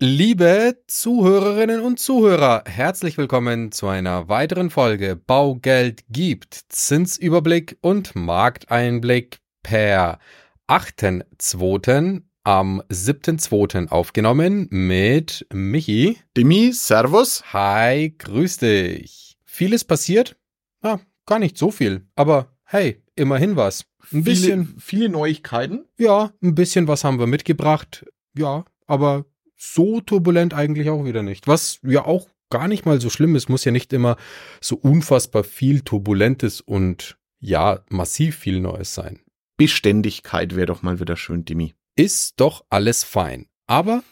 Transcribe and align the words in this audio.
Liebe 0.00 0.78
Zuhörerinnen 0.86 1.80
und 1.80 1.98
Zuhörer, 1.98 2.62
herzlich 2.66 3.18
willkommen 3.18 3.72
zu 3.72 3.88
einer 3.88 4.28
weiteren 4.28 4.70
Folge 4.70 5.16
Baugeld 5.16 6.04
gibt 6.08 6.54
Zinsüberblick 6.68 7.78
und 7.80 8.14
Markteinblick 8.14 9.40
per 9.64 10.20
8.2. 10.68 12.22
am 12.44 12.80
7.2. 12.82 13.88
aufgenommen 13.88 14.68
mit 14.70 15.44
Michi. 15.52 16.18
Demi, 16.36 16.72
Servus. 16.72 17.52
Hi, 17.52 18.14
grüß 18.16 18.58
dich. 18.58 19.36
Vieles 19.44 19.82
passiert? 19.82 20.36
Ah, 20.80 21.00
gar 21.26 21.40
nicht 21.40 21.58
so 21.58 21.72
viel, 21.72 22.06
aber 22.14 22.56
hey, 22.62 23.02
immerhin 23.16 23.56
was. 23.56 23.84
Ein 24.12 24.22
bisschen. 24.22 24.64
Viele, 24.64 24.80
viele 24.80 25.08
Neuigkeiten. 25.08 25.86
Ja, 25.98 26.30
ein 26.40 26.54
bisschen 26.54 26.86
was 26.86 27.02
haben 27.02 27.18
wir 27.18 27.26
mitgebracht. 27.26 28.06
Ja, 28.36 28.64
aber 28.86 29.24
so 29.58 30.00
turbulent 30.00 30.54
eigentlich 30.54 30.88
auch 30.88 31.04
wieder 31.04 31.22
nicht. 31.22 31.46
Was 31.46 31.80
ja 31.82 32.04
auch 32.04 32.28
gar 32.50 32.68
nicht 32.68 32.86
mal 32.86 33.00
so 33.00 33.10
schlimm 33.10 33.36
ist, 33.36 33.48
muss 33.48 33.64
ja 33.64 33.72
nicht 33.72 33.92
immer 33.92 34.16
so 34.60 34.76
unfassbar 34.76 35.44
viel 35.44 35.82
Turbulentes 35.82 36.60
und 36.60 37.18
ja, 37.40 37.84
massiv 37.90 38.36
viel 38.36 38.60
Neues 38.60 38.94
sein. 38.94 39.20
Beständigkeit 39.56 40.56
wäre 40.56 40.66
doch 40.66 40.82
mal 40.82 41.00
wieder 41.00 41.16
schön, 41.16 41.44
Dimi. 41.44 41.74
Ist 41.96 42.40
doch 42.40 42.64
alles 42.70 43.04
fein. 43.04 43.46
Aber 43.66 44.02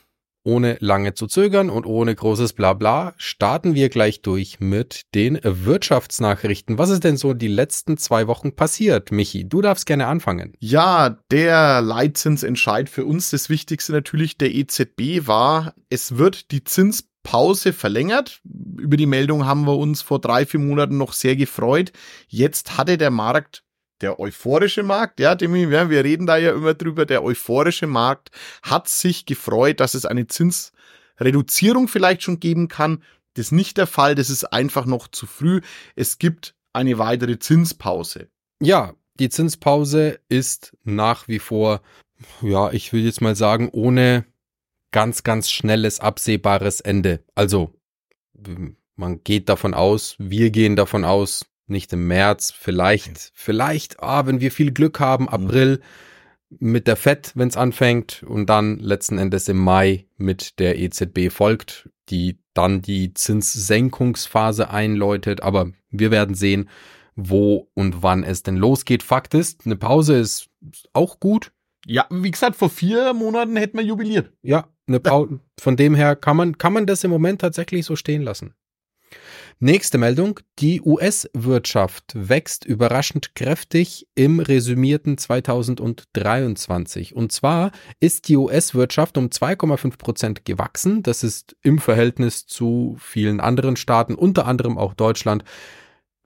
ohne 0.47 0.77
lange 0.81 1.15
zu 1.15 1.27
zögern 1.27 1.69
und 1.69 1.85
ohne 1.87 2.15
großes 2.15 2.53
Blabla 2.53 3.15
starten 3.17 3.75
wir 3.75 3.89
gleich 3.89 4.23
durch 4.23 4.61
mit 4.61 5.03
den 5.15 5.41
Wirtschaftsnachrichten. 5.43 6.79
Was 6.79 6.91
ist 6.91 7.03
denn 7.03 7.17
so 7.17 7.35
die 7.35 7.49
letzten 7.49 7.99
zwei 7.99 8.29
Wochen 8.29 8.55
passiert, 8.55 9.11
Michi? 9.11 9.49
Du 9.49 9.61
darfst 9.61 9.87
gerne 9.87 10.07
anfangen. 10.07 10.55
Ja, 10.61 11.19
der 11.33 11.83
Leitzinsentscheid 11.83 12.89
für 12.89 13.05
uns, 13.05 13.31
das 13.31 13.51
Wichtigste 13.51 13.93
natürlich 13.93 14.39
der 14.39 14.55
EZB 14.55 15.27
war, 15.27 15.75
es 15.91 16.17
wird 16.17 16.53
die 16.53 16.63
Zinspause 16.63 17.73
verlängert. 17.73 18.41
Über 18.45 18.97
die 18.97 19.07
Meldung 19.07 19.47
haben 19.47 19.67
wir 19.67 19.77
uns 19.77 20.01
vor 20.01 20.21
drei, 20.21 20.47
vier 20.47 20.61
Monaten 20.61 20.97
noch 20.97 21.13
sehr 21.13 21.35
gefreut. 21.35 21.93
Jetzt 22.29 22.79
hatte 22.79 22.99
der 22.99 23.11
Markt 23.11 23.65
der 24.01 24.21
euphorische 24.21 24.83
Markt, 24.83 25.21
ja, 25.21 25.35
Demi, 25.35 25.71
wir 25.71 26.05
reden 26.05 26.27
da 26.27 26.37
ja 26.37 26.53
immer 26.53 26.75
drüber, 26.75 27.07
der 27.07 27.23
euphorische 27.23 27.87
Markt 27.87 28.31
hat 28.63 28.89
sich 28.89 29.27
gefreut, 29.27 29.81
dass 29.81 29.95
es 29.95 30.05
eine 30.05 30.27
Zinsreduzierung 30.27 31.89
vielleicht 31.89 32.23
schon 32.23 32.41
geben 32.41 32.69
kann. 32.69 33.03
Das 33.35 33.47
ist 33.47 33.53
nicht 33.53 33.77
der 33.77 33.87
Fall, 33.87 34.15
das 34.15 34.31
ist 34.31 34.45
einfach 34.45 34.87
noch 34.87 35.09
zu 35.09 35.27
früh. 35.27 35.61
Es 35.95 36.19
gibt 36.19 36.55
eine 36.73 36.99
weitere 36.99 37.39
Zinspause. 37.39 38.29
Ja, 38.61 38.95
die 39.19 39.29
Zinspause 39.29 40.21
ist 40.29 40.77
nach 40.85 41.29
wie 41.29 41.39
vor, 41.39 41.81
ja, 42.43 42.71
ich 42.73 42.93
will 42.93 43.05
jetzt 43.05 43.21
mal 43.21 43.37
sagen, 43.37 43.71
ohne 43.73 44.25
ganz, 44.91 45.23
ganz 45.23 45.51
schnelles, 45.51 46.01
absehbares 46.01 46.81
Ende. 46.81 47.25
Also, 47.35 47.75
man 48.95 49.23
geht 49.25 49.49
davon 49.49 49.75
aus, 49.75 50.17
wir 50.19 50.51
gehen 50.51 50.77
davon 50.77 51.05
aus, 51.05 51.47
nicht 51.67 51.93
im 51.93 52.07
März, 52.07 52.53
vielleicht, 52.57 53.33
vielleicht, 53.35 54.03
ah, 54.03 54.27
wenn 54.27 54.41
wir 54.41 54.51
viel 54.51 54.73
Glück 54.73 55.01
haben, 55.01 55.25
mhm. 55.25 55.31
April 55.31 55.81
mit 56.49 56.87
der 56.87 56.97
FED, 56.97 57.33
wenn 57.35 57.49
es 57.49 57.57
anfängt 57.57 58.23
und 58.23 58.47
dann 58.49 58.79
letzten 58.79 59.19
Endes 59.19 59.49
im 59.49 59.59
Mai 59.59 60.07
mit 60.17 60.59
der 60.59 60.79
EZB 60.79 61.31
folgt, 61.31 61.91
die 62.09 62.39
dann 62.55 62.83
die 62.83 63.13
Zinssenkungsphase 63.15 64.71
einläutet. 64.71 65.43
Aber 65.43 65.73
wir 65.91 66.11
werden 66.11 66.35
sehen, 66.35 66.69
wo 67.17 67.69
und 67.75 68.03
wann 68.03 68.23
es 68.23 68.43
denn 68.43 68.57
losgeht. 68.57 69.03
Fakt 69.03 69.35
ist, 69.35 69.67
eine 69.67 69.77
Pause 69.77 70.19
ist 70.19 70.49
auch 70.93 71.19
gut. 71.19 71.53
Ja, 71.85 72.07
wie 72.11 72.31
gesagt, 72.31 72.57
vor 72.57 72.71
vier 72.71 73.13
Monaten 73.15 73.57
hätten 73.57 73.79
wir 73.79 73.85
jubiliert. 73.85 74.33
Ja, 74.43 74.69
eine 74.87 75.01
Pause. 75.01 75.41
Von 75.59 75.77
dem 75.77 75.95
her 75.95 76.17
kann 76.17 76.37
man, 76.37 76.59
kann 76.59 76.73
man 76.73 76.87
das 76.87 77.05
im 77.05 77.11
Moment 77.11 77.41
tatsächlich 77.41 77.87
so 77.87 77.97
stehen 77.97 78.23
lassen. 78.23 78.55
Nächste 79.59 79.97
Meldung. 79.97 80.41
Die 80.59 80.83
US-Wirtschaft 80.83 82.13
wächst 82.15 82.67
überraschend 82.67 83.35
kräftig 83.35 84.07
im 84.15 84.39
resümierten 84.39 85.17
2023. 85.17 87.17
Und 87.17 87.33
zwar 87.33 87.73
ist 87.99 88.29
die 88.29 88.37
US-Wirtschaft 88.37 89.17
um 89.17 89.29
2,5 89.29 89.97
Prozent 89.97 90.45
gewachsen. 90.45 91.03
Das 91.03 91.25
ist 91.25 91.57
im 91.63 91.79
Verhältnis 91.79 92.45
zu 92.45 92.99
vielen 93.01 93.41
anderen 93.41 93.77
Staaten, 93.77 94.15
unter 94.15 94.47
anderem 94.47 94.77
auch 94.77 94.93
Deutschland, 94.93 95.43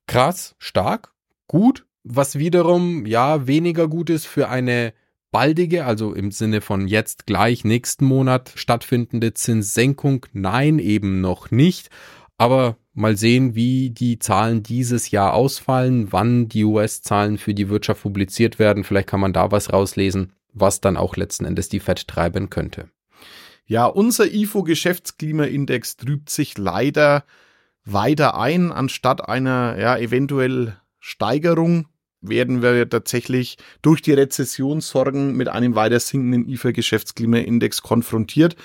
krass, 0.08 0.56
stark, 0.58 1.12
gut. 1.46 1.86
Was 2.02 2.36
wiederum, 2.36 3.06
ja, 3.06 3.46
weniger 3.46 3.86
gut 3.86 4.10
ist 4.10 4.26
für 4.26 4.48
eine 4.48 4.92
baldige, 5.30 5.84
also 5.84 6.14
im 6.14 6.32
Sinne 6.32 6.60
von 6.60 6.88
jetzt 6.88 7.26
gleich 7.26 7.64
nächsten 7.64 8.06
Monat 8.06 8.50
stattfindende 8.56 9.34
Zinssenkung. 9.34 10.26
Nein, 10.32 10.80
eben 10.80 11.20
noch 11.20 11.52
nicht. 11.52 11.90
Aber 12.40 12.78
mal 12.94 13.18
sehen, 13.18 13.54
wie 13.54 13.90
die 13.90 14.18
Zahlen 14.18 14.62
dieses 14.62 15.10
Jahr 15.10 15.34
ausfallen, 15.34 16.10
wann 16.10 16.48
die 16.48 16.64
US-Zahlen 16.64 17.36
für 17.36 17.52
die 17.52 17.68
Wirtschaft 17.68 18.00
publiziert 18.00 18.58
werden. 18.58 18.82
Vielleicht 18.82 19.08
kann 19.10 19.20
man 19.20 19.34
da 19.34 19.50
was 19.50 19.74
rauslesen, 19.74 20.32
was 20.54 20.80
dann 20.80 20.96
auch 20.96 21.16
letzten 21.16 21.44
Endes 21.44 21.68
die 21.68 21.80
FED 21.80 22.08
treiben 22.08 22.48
könnte. 22.48 22.88
Ja, 23.66 23.84
unser 23.84 24.32
IFO-Geschäftsklimaindex 24.32 25.98
trübt 25.98 26.30
sich 26.30 26.56
leider 26.56 27.24
weiter 27.84 28.40
ein, 28.40 28.72
anstatt 28.72 29.28
einer 29.28 29.78
ja, 29.78 29.98
eventuell 29.98 30.78
Steigerung 30.98 31.88
werden 32.22 32.62
wir 32.62 32.88
tatsächlich 32.88 33.58
durch 33.82 34.00
die 34.00 34.14
Rezessionssorgen 34.14 35.36
mit 35.36 35.48
einem 35.48 35.74
weiter 35.74 36.00
sinkenden 36.00 36.48
IFO-Geschäftsklimaindex 36.48 37.82
konfrontiert. 37.82 38.56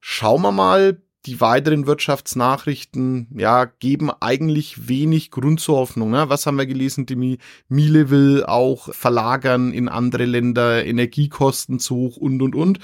Schauen 0.00 0.40
wir 0.40 0.52
mal, 0.52 1.02
die 1.26 1.40
weiteren 1.40 1.86
Wirtschaftsnachrichten, 1.86 3.28
ja, 3.36 3.66
geben 3.66 4.10
eigentlich 4.20 4.88
wenig 4.88 5.30
Grund 5.30 5.60
zur 5.60 5.76
Hoffnung. 5.76 6.10
Ne? 6.10 6.28
Was 6.28 6.46
haben 6.46 6.58
wir 6.58 6.66
gelesen? 6.66 7.06
Die 7.06 7.38
Miele 7.68 8.10
will 8.10 8.44
auch 8.44 8.92
verlagern 8.92 9.72
in 9.72 9.88
andere 9.88 10.24
Länder, 10.24 10.84
Energiekosten 10.84 11.78
zu 11.78 11.94
hoch 11.94 12.16
und, 12.16 12.42
und, 12.42 12.54
und. 12.54 12.78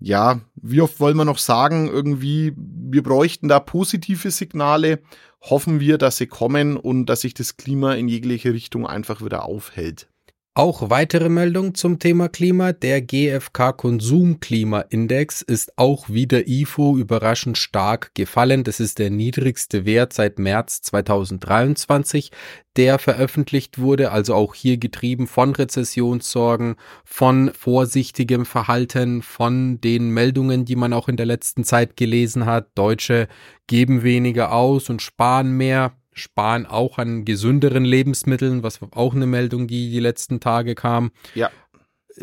Ja, 0.00 0.40
wie 0.56 0.80
oft 0.80 0.98
wollen 0.98 1.16
wir 1.16 1.24
noch 1.24 1.38
sagen, 1.38 1.88
irgendwie, 1.88 2.52
wir 2.56 3.02
bräuchten 3.02 3.48
da 3.48 3.60
positive 3.60 4.30
Signale. 4.30 5.00
Hoffen 5.40 5.78
wir, 5.78 5.98
dass 5.98 6.16
sie 6.16 6.26
kommen 6.26 6.76
und 6.76 7.06
dass 7.06 7.20
sich 7.20 7.34
das 7.34 7.56
Klima 7.56 7.94
in 7.94 8.08
jegliche 8.08 8.52
Richtung 8.52 8.86
einfach 8.86 9.24
wieder 9.24 9.44
aufhält. 9.44 10.08
Auch 10.56 10.88
weitere 10.88 11.28
Meldung 11.28 11.74
zum 11.74 11.98
Thema 11.98 12.28
Klima. 12.28 12.72
Der 12.72 13.02
GfK 13.02 13.72
Konsumklimaindex 13.72 15.42
ist 15.42 15.76
auch 15.76 16.08
wieder 16.08 16.46
IFO 16.46 16.96
überraschend 16.96 17.58
stark 17.58 18.14
gefallen. 18.14 18.62
Das 18.62 18.78
ist 18.78 19.00
der 19.00 19.10
niedrigste 19.10 19.84
Wert 19.84 20.12
seit 20.12 20.38
März 20.38 20.80
2023, 20.82 22.30
der 22.76 23.00
veröffentlicht 23.00 23.80
wurde. 23.80 24.12
Also 24.12 24.36
auch 24.36 24.54
hier 24.54 24.78
getrieben 24.78 25.26
von 25.26 25.56
Rezessionssorgen, 25.56 26.76
von 27.04 27.50
vorsichtigem 27.52 28.46
Verhalten, 28.46 29.22
von 29.22 29.80
den 29.80 30.10
Meldungen, 30.10 30.64
die 30.64 30.76
man 30.76 30.92
auch 30.92 31.08
in 31.08 31.16
der 31.16 31.26
letzten 31.26 31.64
Zeit 31.64 31.96
gelesen 31.96 32.46
hat. 32.46 32.68
Deutsche 32.76 33.26
geben 33.66 34.04
weniger 34.04 34.52
aus 34.52 34.88
und 34.88 35.02
sparen 35.02 35.56
mehr 35.56 35.96
sparen 36.14 36.66
auch 36.66 36.98
an 36.98 37.24
gesünderen 37.24 37.84
Lebensmitteln, 37.84 38.62
was 38.62 38.80
auch 38.92 39.14
eine 39.14 39.26
Meldung, 39.26 39.66
die 39.66 39.90
die 39.90 40.00
letzten 40.00 40.40
Tage 40.40 40.74
kam. 40.74 41.10
Ja. 41.34 41.50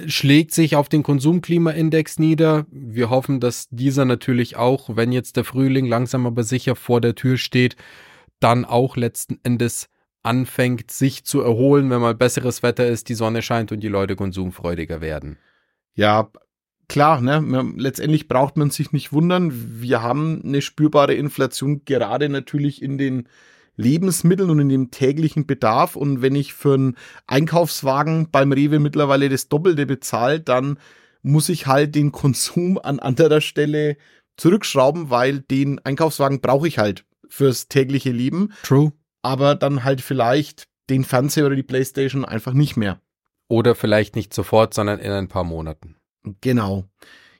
Schlägt 0.07 0.53
sich 0.53 0.75
auf 0.75 0.87
den 0.89 1.03
Konsumklimaindex 1.03 2.17
nieder. 2.17 2.65
Wir 2.71 3.09
hoffen, 3.09 3.41
dass 3.41 3.67
dieser 3.69 4.05
natürlich 4.05 4.55
auch, 4.55 4.95
wenn 4.95 5.11
jetzt 5.11 5.35
der 5.35 5.43
Frühling 5.43 5.85
langsam 5.85 6.25
aber 6.25 6.43
sicher 6.43 6.75
vor 6.75 7.01
der 7.01 7.13
Tür 7.13 7.37
steht, 7.37 7.75
dann 8.39 8.65
auch 8.65 8.95
letzten 8.95 9.39
Endes 9.43 9.89
anfängt, 10.23 10.91
sich 10.91 11.25
zu 11.25 11.41
erholen, 11.41 11.89
wenn 11.89 12.01
mal 12.01 12.15
besseres 12.15 12.63
Wetter 12.63 12.87
ist, 12.87 13.09
die 13.09 13.15
Sonne 13.15 13.41
scheint 13.41 13.71
und 13.71 13.81
die 13.81 13.87
Leute 13.87 14.15
konsumfreudiger 14.15 15.01
werden. 15.01 15.37
Ja, 15.93 16.31
klar, 16.87 17.21
ne, 17.21 17.73
letztendlich 17.77 18.27
braucht 18.27 18.57
man 18.57 18.69
sich 18.69 18.91
nicht 18.91 19.11
wundern. 19.13 19.81
Wir 19.81 20.01
haben 20.01 20.41
eine 20.43 20.61
spürbare 20.61 21.15
Inflation 21.15 21.85
gerade 21.85 22.29
natürlich 22.29 22.81
in 22.81 22.97
den 22.97 23.27
Lebensmitteln 23.81 24.49
und 24.49 24.59
in 24.59 24.69
dem 24.69 24.91
täglichen 24.91 25.45
Bedarf. 25.45 25.95
Und 25.95 26.21
wenn 26.21 26.35
ich 26.35 26.53
für 26.53 26.75
einen 26.75 26.97
Einkaufswagen 27.27 28.29
beim 28.31 28.51
Rewe 28.51 28.79
mittlerweile 28.79 29.29
das 29.29 29.49
Doppelte 29.49 29.85
bezahle, 29.85 30.39
dann 30.39 30.77
muss 31.23 31.49
ich 31.49 31.67
halt 31.67 31.95
den 31.95 32.11
Konsum 32.11 32.79
an 32.81 32.99
anderer 32.99 33.41
Stelle 33.41 33.97
zurückschrauben, 34.37 35.09
weil 35.09 35.39
den 35.39 35.79
Einkaufswagen 35.79 36.41
brauche 36.41 36.67
ich 36.67 36.77
halt 36.77 37.05
fürs 37.27 37.67
tägliche 37.67 38.11
Leben. 38.11 38.53
True. 38.63 38.91
Aber 39.21 39.55
dann 39.55 39.83
halt 39.83 40.01
vielleicht 40.01 40.65
den 40.89 41.03
Fernseher 41.03 41.45
oder 41.45 41.55
die 41.55 41.63
Playstation 41.63 42.25
einfach 42.25 42.53
nicht 42.53 42.75
mehr. 42.75 42.99
Oder 43.47 43.75
vielleicht 43.75 44.15
nicht 44.15 44.33
sofort, 44.33 44.73
sondern 44.73 44.99
in 44.99 45.11
ein 45.11 45.27
paar 45.27 45.43
Monaten. 45.43 45.95
Genau. 46.41 46.85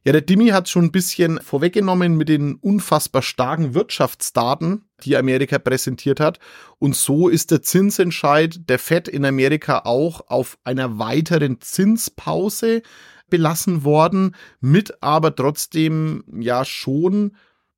Ja, 0.03 0.13
der 0.13 0.21
Dimi 0.21 0.48
hat 0.48 0.68
schon 0.68 0.86
ein 0.86 0.92
bisschen 0.92 1.39
vorweggenommen 1.42 2.18
mit 2.18 2.27
den 2.27 2.56
unfassbar 2.56 3.21
starken 3.21 3.75
Wirtschaftsdaten, 3.75 4.86
die 5.03 5.15
Amerika 5.15 5.59
präsentiert 5.59 6.19
hat. 6.19 6.39
Und 6.80 6.95
so 6.95 7.30
ist 7.30 7.51
der 7.51 7.62
Zinsentscheid 7.62 8.68
der 8.68 8.80
Fed 8.80 9.07
in 9.07 9.25
Amerika 9.25 9.83
auch 9.86 10.21
auf 10.27 10.57
einer 10.63 10.98
weiteren 10.98 11.62
Zinspause 11.62 12.81
belassen 13.30 13.83
worden, 13.83 14.36
mit 14.59 15.03
aber 15.03 15.36
trotzdem 15.36 16.24
ja 16.33 16.65
schon 16.65 17.36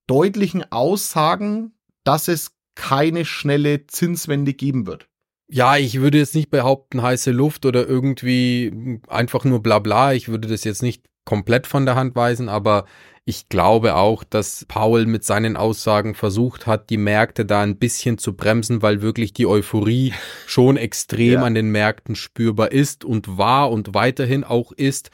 deutlichen 0.08 0.72
Aussagen, 0.72 1.74
dass 2.06 2.30
es 2.30 2.54
keine 2.76 3.26
schnelle 3.26 3.86
Zinswende 3.88 4.54
geben 4.54 4.88
wird. 4.88 5.10
Ja, 5.50 5.76
ich 5.76 6.00
würde 6.00 6.20
jetzt 6.20 6.36
nicht 6.36 6.50
behaupten, 6.50 7.02
heiße 7.02 7.32
Luft 7.32 7.66
oder 7.66 7.86
irgendwie 7.86 9.00
einfach 9.10 9.44
nur 9.44 9.62
bla 9.62 9.80
bla. 9.80 10.14
Ich 10.14 10.30
würde 10.30 10.48
das 10.48 10.64
jetzt 10.64 10.82
nicht 10.82 11.04
komplett 11.26 11.68
von 11.68 11.86
der 11.86 11.96
Hand 11.96 12.16
weisen, 12.16 12.50
aber 12.50 12.86
ich 13.26 13.48
glaube 13.48 13.96
auch, 13.96 14.26
dass 14.26 14.66
Paul 14.68 15.06
mit 15.06 15.24
seinen 15.24 15.56
Aussagen 15.56 16.14
versucht 16.14 16.68
hat, 16.68 16.90
die 16.90 16.98
Märkte 16.98 17.46
da 17.46 17.62
ein 17.62 17.78
bisschen 17.78 18.18
zu 18.18 18.36
bremsen, 18.36 18.82
weil 18.82 19.02
wirklich 19.02 19.32
die 19.32 19.48
Euphorie 19.48 20.14
schon 20.48 20.76
extrem 20.76 21.34
ja. 21.34 21.44
an 21.44 21.56
den 21.56 21.70
Märkten 21.70 22.16
spürbar 22.16 22.72
ist 22.72 23.06
und 23.06 23.38
war 23.38 23.72
und 23.72 23.94
weiterhin 23.94 24.44
auch 24.44 24.74
ist. 24.74 25.10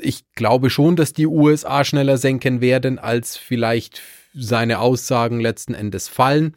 Ich 0.00 0.24
glaube 0.32 0.70
schon, 0.70 0.96
dass 0.96 1.12
die 1.12 1.26
USA 1.26 1.84
schneller 1.84 2.16
senken 2.16 2.62
werden, 2.62 2.98
als 2.98 3.36
vielleicht 3.36 4.00
seine 4.32 4.78
Aussagen 4.78 5.40
letzten 5.40 5.74
Endes 5.74 6.08
fallen, 6.08 6.56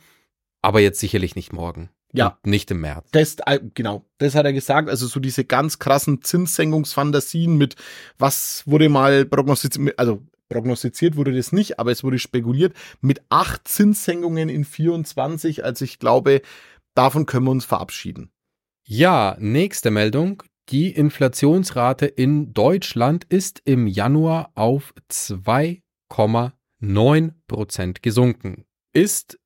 aber 0.62 0.80
jetzt 0.80 1.00
sicherlich 1.00 1.36
nicht 1.36 1.52
morgen. 1.52 1.90
Ja. 2.14 2.38
Und 2.44 2.52
nicht 2.52 2.72
im 2.72 2.82
März. 2.82 3.08
Das, 3.12 3.38
äh, 3.46 3.60
genau, 3.74 4.06
das 4.18 4.36
hat 4.36 4.46
er 4.46 4.54
gesagt. 4.54 4.90
Also 4.90 5.08
so 5.08 5.20
diese 5.20 5.46
ganz 5.46 5.80
krassen 5.80 6.22
Zinssenkungsfantasien 6.22 7.58
mit, 7.58 7.76
was 8.18 8.64
wurde 8.66 8.90
mal 8.90 9.26
prognostiziert, 9.26 10.00
also 10.00 10.22
prognostiziert 10.50 11.16
wurde 11.16 11.34
das 11.34 11.52
nicht, 11.52 11.80
aber 11.80 11.92
es 11.92 12.04
wurde 12.04 12.20
spekuliert 12.20 12.76
mit 13.02 13.22
acht 13.30 13.68
Zinssenkungen 13.68 14.50
in 14.50 14.64
24. 14.64 15.66
Also 15.66 15.86
ich 15.86 16.00
glaube, 16.00 16.42
davon 16.96 17.26
können 17.26 17.46
wir 17.46 17.52
uns 17.52 17.66
verabschieden. 17.66 18.30
Ja, 18.86 19.36
nächste 19.40 19.92
Meldung. 19.92 20.44
Die 20.70 20.92
Inflationsrate 20.92 22.06
in 22.06 22.54
Deutschland 22.54 23.26
ist 23.26 23.62
im 23.66 23.88
Januar 23.88 24.52
auf 24.56 24.94
2,9 25.10 27.32
Prozent 27.48 28.04
gesunken. 28.04 28.66
Ist 28.94 29.38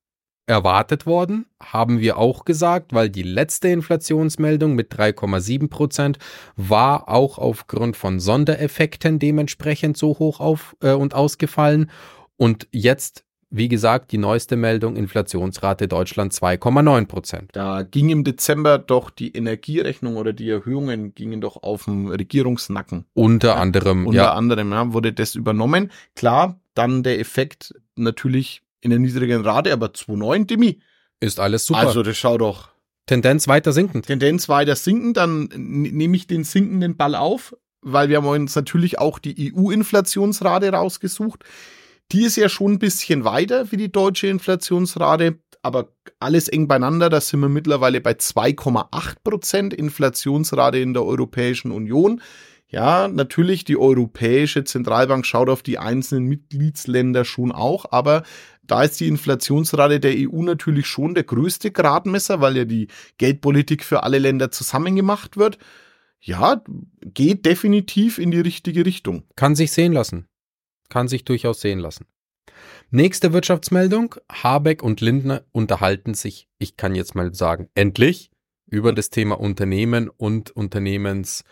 erwartet 0.52 1.06
worden, 1.06 1.46
haben 1.60 1.98
wir 2.00 2.18
auch 2.18 2.44
gesagt, 2.44 2.92
weil 2.92 3.08
die 3.08 3.22
letzte 3.22 3.68
Inflationsmeldung 3.68 4.74
mit 4.74 4.92
3,7 4.92 5.68
Prozent 5.68 6.18
war 6.56 7.08
auch 7.08 7.38
aufgrund 7.38 7.96
von 7.96 8.20
Sondereffekten 8.20 9.18
dementsprechend 9.18 9.96
so 9.96 10.18
hoch 10.18 10.40
auf 10.40 10.76
äh, 10.80 10.92
und 10.92 11.14
ausgefallen. 11.14 11.90
Und 12.36 12.68
jetzt, 12.70 13.24
wie 13.50 13.68
gesagt, 13.68 14.12
die 14.12 14.18
neueste 14.18 14.56
Meldung, 14.56 14.96
Inflationsrate 14.96 15.88
Deutschland 15.88 16.32
2,9 16.34 17.06
Prozent. 17.06 17.50
Da 17.52 17.82
ging 17.82 18.10
im 18.10 18.22
Dezember 18.22 18.78
doch 18.78 19.08
die 19.08 19.34
Energierechnung 19.34 20.16
oder 20.16 20.32
die 20.32 20.50
Erhöhungen 20.50 21.14
gingen 21.14 21.40
doch 21.40 21.62
auf 21.62 21.86
den 21.86 22.08
Regierungsnacken. 22.08 23.06
Unter 23.14 23.56
anderem, 23.56 24.06
Unter 24.06 24.22
ja. 24.22 24.32
anderem 24.34 24.70
ja, 24.72 24.92
wurde 24.92 25.14
das 25.14 25.34
übernommen. 25.34 25.90
Klar, 26.14 26.60
dann 26.74 27.02
der 27.02 27.18
Effekt 27.20 27.74
natürlich 27.96 28.61
in 28.82 28.90
der 28.90 28.98
niedrigen 28.98 29.42
Rate, 29.42 29.72
aber 29.72 29.86
2,9 29.86 30.46
Demi. 30.46 30.80
Ist 31.20 31.40
alles 31.40 31.66
super. 31.66 31.80
Also 31.80 32.02
das 32.02 32.18
schau 32.18 32.36
doch. 32.36 32.68
Tendenz 33.06 33.48
weiter 33.48 33.72
sinkend. 33.72 34.06
Tendenz 34.06 34.48
weiter 34.48 34.76
sinkend, 34.76 35.16
dann 35.16 35.48
nehme 35.54 36.16
ich 36.16 36.26
den 36.26 36.44
sinkenden 36.44 36.96
Ball 36.96 37.14
auf, 37.14 37.56
weil 37.80 38.08
wir 38.08 38.18
haben 38.18 38.26
uns 38.26 38.54
natürlich 38.54 38.98
auch 38.98 39.18
die 39.18 39.52
EU-Inflationsrate 39.54 40.70
rausgesucht. 40.72 41.44
Die 42.12 42.22
ist 42.22 42.36
ja 42.36 42.48
schon 42.48 42.72
ein 42.72 42.78
bisschen 42.78 43.24
weiter 43.24 43.72
wie 43.72 43.76
die 43.76 43.90
deutsche 43.90 44.26
Inflationsrate, 44.26 45.38
aber 45.62 45.88
alles 46.18 46.48
eng 46.48 46.68
beieinander. 46.68 47.08
Da 47.08 47.20
sind 47.20 47.40
wir 47.40 47.48
mittlerweile 47.48 48.00
bei 48.00 48.12
2,8 48.12 49.16
Prozent 49.24 49.74
Inflationsrate 49.74 50.78
in 50.78 50.92
der 50.92 51.04
Europäischen 51.04 51.70
Union. 51.70 52.20
Ja, 52.68 53.06
natürlich, 53.06 53.64
die 53.64 53.76
Europäische 53.76 54.64
Zentralbank 54.64 55.26
schaut 55.26 55.50
auf 55.50 55.62
die 55.62 55.78
einzelnen 55.78 56.24
Mitgliedsländer 56.24 57.26
schon 57.26 57.52
auch, 57.52 57.84
aber 57.90 58.22
da 58.62 58.82
ist 58.84 59.00
die 59.00 59.08
Inflationsrate 59.08 60.00
der 60.00 60.14
EU 60.16 60.42
natürlich 60.42 60.86
schon 60.86 61.14
der 61.14 61.24
größte 61.24 61.72
Gradmesser, 61.72 62.40
weil 62.40 62.56
ja 62.56 62.64
die 62.64 62.88
Geldpolitik 63.18 63.84
für 63.84 64.02
alle 64.04 64.18
Länder 64.18 64.50
zusammen 64.50 64.96
gemacht 64.96 65.36
wird. 65.36 65.58
Ja, 66.20 66.62
geht 67.00 67.44
definitiv 67.44 68.18
in 68.18 68.30
die 68.30 68.40
richtige 68.40 68.86
Richtung. 68.86 69.24
Kann 69.34 69.56
sich 69.56 69.72
sehen 69.72 69.92
lassen. 69.92 70.28
Kann 70.88 71.08
sich 71.08 71.24
durchaus 71.24 71.60
sehen 71.60 71.80
lassen. 71.80 72.06
Nächste 72.90 73.32
Wirtschaftsmeldung. 73.32 74.14
Habeck 74.30 74.82
und 74.82 75.00
Lindner 75.00 75.42
unterhalten 75.50 76.14
sich, 76.14 76.48
ich 76.58 76.76
kann 76.76 76.94
jetzt 76.94 77.14
mal 77.14 77.34
sagen, 77.34 77.68
endlich 77.74 78.30
über 78.66 78.92
das 78.92 79.10
Thema 79.10 79.40
Unternehmen 79.40 80.08
und 80.08 80.50
Unternehmens 80.50 81.44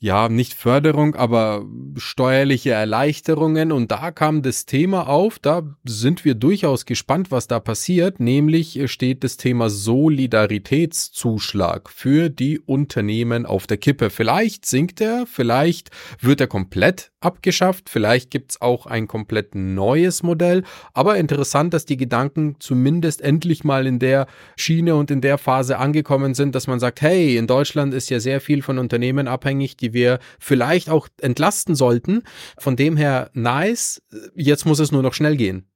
ja, 0.00 0.28
nicht 0.28 0.52
Förderung, 0.52 1.14
aber 1.14 1.64
steuerliche 1.96 2.72
Erleichterungen. 2.72 3.72
Und 3.72 3.90
da 3.90 4.10
kam 4.10 4.42
das 4.42 4.66
Thema 4.66 5.08
auf, 5.08 5.38
da 5.38 5.62
sind 5.84 6.26
wir 6.26 6.34
durchaus 6.34 6.84
gespannt, 6.84 7.30
was 7.30 7.46
da 7.46 7.58
passiert. 7.58 8.20
Nämlich 8.20 8.78
steht 8.90 9.24
das 9.24 9.38
Thema 9.38 9.70
Solidaritätszuschlag 9.70 11.88
für 11.88 12.28
die 12.28 12.60
Unternehmen 12.60 13.46
auf 13.46 13.66
der 13.66 13.78
Kippe. 13.78 14.10
Vielleicht 14.10 14.66
sinkt 14.66 15.00
er, 15.00 15.24
vielleicht 15.26 15.88
wird 16.20 16.42
er 16.42 16.48
komplett 16.48 17.12
abgeschafft, 17.20 17.88
vielleicht 17.88 18.30
gibt's 18.30 18.60
auch 18.60 18.84
ein 18.86 19.08
komplett 19.08 19.54
neues 19.54 20.22
Modell. 20.22 20.64
Aber 20.92 21.16
interessant, 21.16 21.72
dass 21.72 21.86
die 21.86 21.96
Gedanken 21.96 22.56
zumindest 22.58 23.22
endlich 23.22 23.64
mal 23.64 23.86
in 23.86 23.98
der 23.98 24.26
Schiene 24.56 24.96
und 24.96 25.10
in 25.10 25.22
der 25.22 25.38
Phase 25.38 25.78
angekommen 25.78 26.34
sind, 26.34 26.54
dass 26.54 26.66
man 26.66 26.78
sagt, 26.78 27.00
hey, 27.00 27.38
in 27.38 27.46
Deutschland 27.46 27.94
ist 27.94 28.10
ja 28.10 28.20
sehr 28.20 28.42
viel 28.42 28.60
von 28.60 28.78
Unternehmen 28.78 29.28
abhängig, 29.28 29.78
die 29.84 29.92
wir 29.92 30.18
vielleicht 30.38 30.88
auch 30.88 31.08
entlasten 31.20 31.74
sollten. 31.74 32.22
Von 32.58 32.76
dem 32.76 32.96
her 32.96 33.30
nice. 33.34 34.02
Jetzt 34.34 34.64
muss 34.64 34.78
es 34.78 34.92
nur 34.92 35.02
noch 35.02 35.14
schnell 35.14 35.36
gehen 35.36 35.68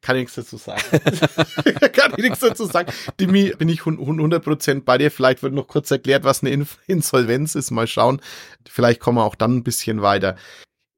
kann 0.00 0.16
ich 0.16 0.22
nichts 0.22 0.34
dazu 0.34 0.56
sagen. 0.56 0.80
kann 1.92 2.12
ich 2.16 2.24
nichts 2.24 2.40
dazu 2.40 2.64
sagen. 2.66 2.92
Dimi, 3.20 3.52
bin 3.56 3.68
ich 3.68 3.80
100% 3.80 4.84
bei 4.84 4.98
dir. 4.98 5.10
Vielleicht 5.10 5.42
wird 5.42 5.52
noch 5.52 5.68
kurz 5.68 5.90
erklärt, 5.90 6.24
was 6.24 6.42
eine 6.42 6.66
Insolvenz 6.86 7.54
ist. 7.54 7.70
Mal 7.70 7.86
schauen. 7.86 8.20
Vielleicht 8.68 9.00
kommen 9.00 9.18
wir 9.18 9.24
auch 9.24 9.34
dann 9.34 9.56
ein 9.56 9.64
bisschen 9.64 10.02
weiter. 10.02 10.36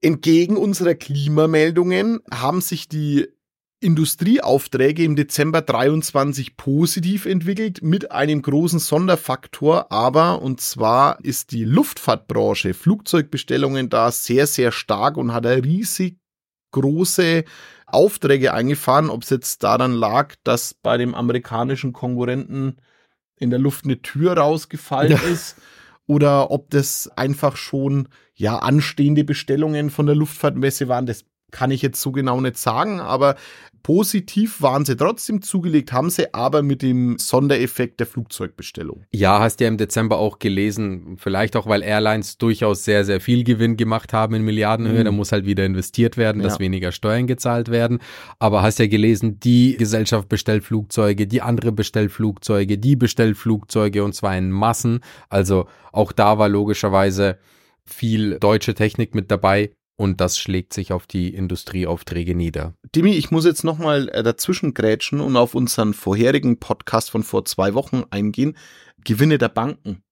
Entgegen 0.01 0.57
unserer 0.57 0.95
Klimameldungen 0.95 2.21
haben 2.33 2.61
sich 2.61 2.89
die 2.89 3.29
Industrieaufträge 3.81 5.05
im 5.05 5.17
Dezember 5.17 5.63
23 5.63 6.59
positiv 6.59 7.25
entwickelt 7.25 7.83
mit 7.83 8.13
einem 8.13 8.43
großen 8.43 8.79
Sonderfaktor, 8.79 9.91
aber 9.91 10.43
und 10.43 10.61
zwar 10.61 11.19
ist 11.25 11.53
die 11.53 11.65
Luftfahrtbranche, 11.65 12.75
Flugzeugbestellungen 12.75 13.89
da 13.89 14.11
sehr, 14.13 14.47
sehr 14.47 14.71
stark 14.71 15.17
und 15.17 15.33
hat 15.33 15.47
eine 15.47 15.65
riesig 15.65 16.19
große 16.73 17.45
Aufträge 17.87 18.53
eingefahren, 18.53 19.09
ob 19.09 19.23
es 19.23 19.31
jetzt 19.31 19.63
daran 19.63 19.95
lag, 19.95 20.35
dass 20.45 20.75
bei 20.75 20.99
dem 20.99 21.15
amerikanischen 21.15 21.95
Konkurrenten 21.95 22.77
in 23.37 23.49
der 23.49 23.59
Luft 23.59 23.87
eine 23.87 24.03
Tür 24.03 24.37
rausgefallen 24.37 25.13
ja. 25.13 25.19
ist 25.33 25.57
oder 26.07 26.51
ob 26.51 26.71
das 26.71 27.11
einfach 27.17 27.57
schon 27.57 28.09
ja 28.35 28.59
anstehende 28.59 29.25
Bestellungen 29.25 29.91
von 29.91 30.07
der 30.07 30.15
Luftfahrtmesse 30.15 30.89
waren, 30.89 31.07
das 31.07 31.25
kann 31.51 31.71
ich 31.71 31.83
jetzt 31.83 32.01
so 32.01 32.13
genau 32.13 32.41
nicht 32.41 32.59
sagen, 32.59 33.01
aber 33.01 33.37
Positiv 33.83 34.61
waren 34.61 34.85
sie 34.85 34.97
trotzdem 34.97 35.41
zugelegt, 35.41 35.93
haben 35.93 36.11
sie 36.11 36.35
aber 36.35 36.63
mit 36.63 36.83
dem 36.83 37.19
Sondereffekt 37.19 37.99
der 38.01 38.07
Flugzeugbestellung. 38.07 39.05
Ja, 39.11 39.41
hast 39.41 39.57
du 39.57 39.65
ja 39.65 39.69
im 39.69 39.79
Dezember 39.79 40.19
auch 40.19 40.39
gelesen, 40.39 41.17
vielleicht 41.19 41.57
auch, 41.57 41.67
weil 41.67 41.83
Airlines 41.83 42.37
durchaus 42.37 42.85
sehr, 42.85 43.05
sehr 43.05 43.21
viel 43.21 43.43
Gewinn 43.43 43.77
gemacht 43.77 44.13
haben 44.13 44.35
in 44.35 44.45
Milliardenhöhe, 44.45 45.01
mhm. 45.01 45.05
da 45.07 45.13
muss 45.13 45.33
halt 45.33 45.47
wieder 45.47 45.65
investiert 45.65 46.19
werden, 46.19 46.43
dass 46.43 46.55
ja. 46.55 46.61
weniger 46.61 46.93
Steuern 46.93 47.27
gezahlt 47.27 47.71
werden. 47.71 48.01
Aber 48.39 48.63
hast 48.63 48.79
ja 48.79 48.87
gelesen, 48.87 49.41
die 49.41 49.77
Gesellschaft 49.79 50.29
bestellt 50.29 50.63
Flugzeuge, 50.63 51.27
die 51.27 51.41
andere 51.41 51.73
bestellt 51.73 52.13
Flugzeuge, 52.13 52.77
die 52.77 52.97
bestellt 52.97 53.39
Flugzeuge 53.39 54.05
und 54.05 54.15
zwar 54.15 54.37
in 54.37 54.51
Massen. 54.51 55.01
Also 55.31 55.67
auch 55.93 56.13
da 56.13 56.39
war 56.39 56.51
logischerweise 56.51 57.39
viel 57.87 58.39
deutsche 58.39 58.75
Technik 58.75 59.15
mit 59.15 59.31
dabei 59.31 59.71
und 60.01 60.19
das 60.19 60.39
schlägt 60.39 60.73
sich 60.73 60.95
auf 60.95 61.07
die 61.07 61.35
Industrieaufträge 61.35 62.35
nieder. 62.35 62.73
Dimi, 62.97 63.13
ich 63.13 63.31
muss 63.31 63.45
jetzt 63.45 63.65
nochmal 63.65 64.09
äh, 64.09 64.23
dazwischen 64.23 64.73
grätschen 64.73 65.21
und 65.21 65.37
auf 65.37 65.55
unseren 65.55 65.93
vorherigen 65.93 66.59
Podcast 66.59 67.11
von 67.11 67.23
vor 67.23 67.45
zwei 67.45 67.75
Wochen 67.75 68.05
eingehen. 68.09 68.57
Gewinne 69.05 69.37
der 69.37 69.51
Banken. 69.51 70.03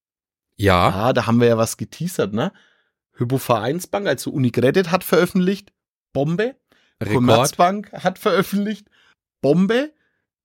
Ja. 0.57 0.91
Ja, 0.91 1.13
da 1.15 1.27
haben 1.27 1.41
wir 1.41 1.49
ja 1.49 1.57
was 1.57 1.79
geteasert, 1.79 2.35
ne? 2.35 2.53
Hypovereinsbank, 3.15 4.07
also 4.07 4.31
Unicredit 4.31 4.91
hat 4.91 5.05
veröffentlicht. 5.05 5.73
Bombe. 6.13 6.57
Rekord. 7.01 7.15
Commerzbank 7.15 7.91
hat 7.95 8.19
veröffentlicht. 8.19 8.91
Bombe. 9.41 9.95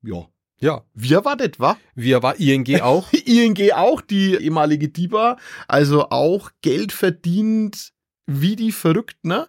Ja. 0.03 0.29
Ja. 0.61 0.85
Wir 0.93 1.17
erwartet, 1.17 1.59
wa? 1.59 1.75
Wir 1.95 2.23
war 2.23 2.39
ING 2.39 2.79
auch. 2.79 3.11
ING 3.25 3.57
auch, 3.73 3.99
die 3.99 4.35
ehemalige 4.35 4.87
DIBA. 4.87 5.35
Also 5.67 6.11
auch 6.11 6.51
Geld 6.61 6.93
verdient 6.93 7.92
wie 8.25 8.55
die 8.55 8.71
verrückt, 8.71 9.17
ne? 9.23 9.47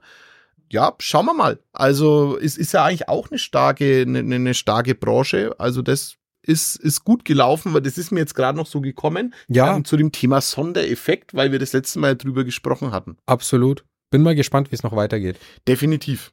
Ja, 0.71 0.95
schauen 0.99 1.26
wir 1.26 1.35
mal. 1.35 1.61
Also 1.73 2.38
es 2.38 2.57
ist 2.57 2.73
ja 2.73 2.85
eigentlich 2.85 3.09
auch 3.09 3.31
eine 3.31 3.38
starke, 3.38 4.02
eine, 4.02 4.19
eine 4.19 4.54
starke 4.54 4.95
Branche. 4.95 5.54
Also 5.59 5.83
das 5.83 6.16
ist, 6.43 6.76
ist 6.76 7.04
gut 7.04 7.25
gelaufen, 7.25 7.75
weil 7.75 7.83
das 7.83 7.99
ist 7.99 8.11
mir 8.11 8.21
jetzt 8.21 8.35
gerade 8.35 8.59
noch 8.59 8.66
so 8.66 8.81
gekommen. 8.81 9.35
Ja. 9.49 9.76
Ähm, 9.76 9.85
zu 9.85 9.97
dem 9.97 10.12
Thema 10.12 10.40
Sondereffekt, 10.40 11.35
weil 11.35 11.52
wir 11.52 11.59
das 11.59 11.73
letzte 11.73 11.99
Mal 11.99 12.16
drüber 12.16 12.45
gesprochen 12.45 12.90
hatten. 12.93 13.16
Absolut. 13.26 13.85
Bin 14.11 14.23
mal 14.23 14.35
gespannt, 14.35 14.71
wie 14.71 14.75
es 14.75 14.83
noch 14.83 14.97
weitergeht. 14.97 15.38
Definitiv. 15.66 16.33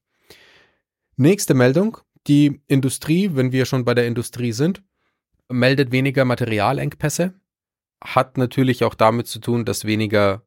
Nächste 1.17 1.53
Meldung. 1.53 1.97
Die 2.27 2.61
Industrie, 2.67 3.31
wenn 3.33 3.51
wir 3.51 3.65
schon 3.65 3.85
bei 3.85 3.93
der 3.93 4.07
Industrie 4.07 4.51
sind, 4.51 4.83
meldet 5.49 5.91
weniger 5.91 6.25
Materialengpässe. 6.25 7.33
Hat 8.03 8.37
natürlich 8.37 8.83
auch 8.83 8.95
damit 8.95 9.27
zu 9.27 9.39
tun, 9.39 9.65
dass 9.65 9.85
weniger 9.85 10.43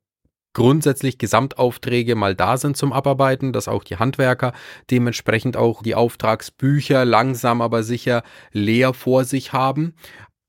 grundsätzlich 0.54 1.18
Gesamtaufträge 1.18 2.14
mal 2.14 2.34
da 2.34 2.56
sind 2.56 2.76
zum 2.76 2.92
Abarbeiten, 2.92 3.52
dass 3.52 3.68
auch 3.68 3.84
die 3.84 3.96
Handwerker 3.96 4.52
dementsprechend 4.90 5.56
auch 5.56 5.82
die 5.82 5.94
Auftragsbücher 5.94 7.04
langsam 7.04 7.60
aber 7.60 7.82
sicher 7.82 8.22
leer 8.52 8.94
vor 8.94 9.24
sich 9.24 9.52
haben. 9.52 9.94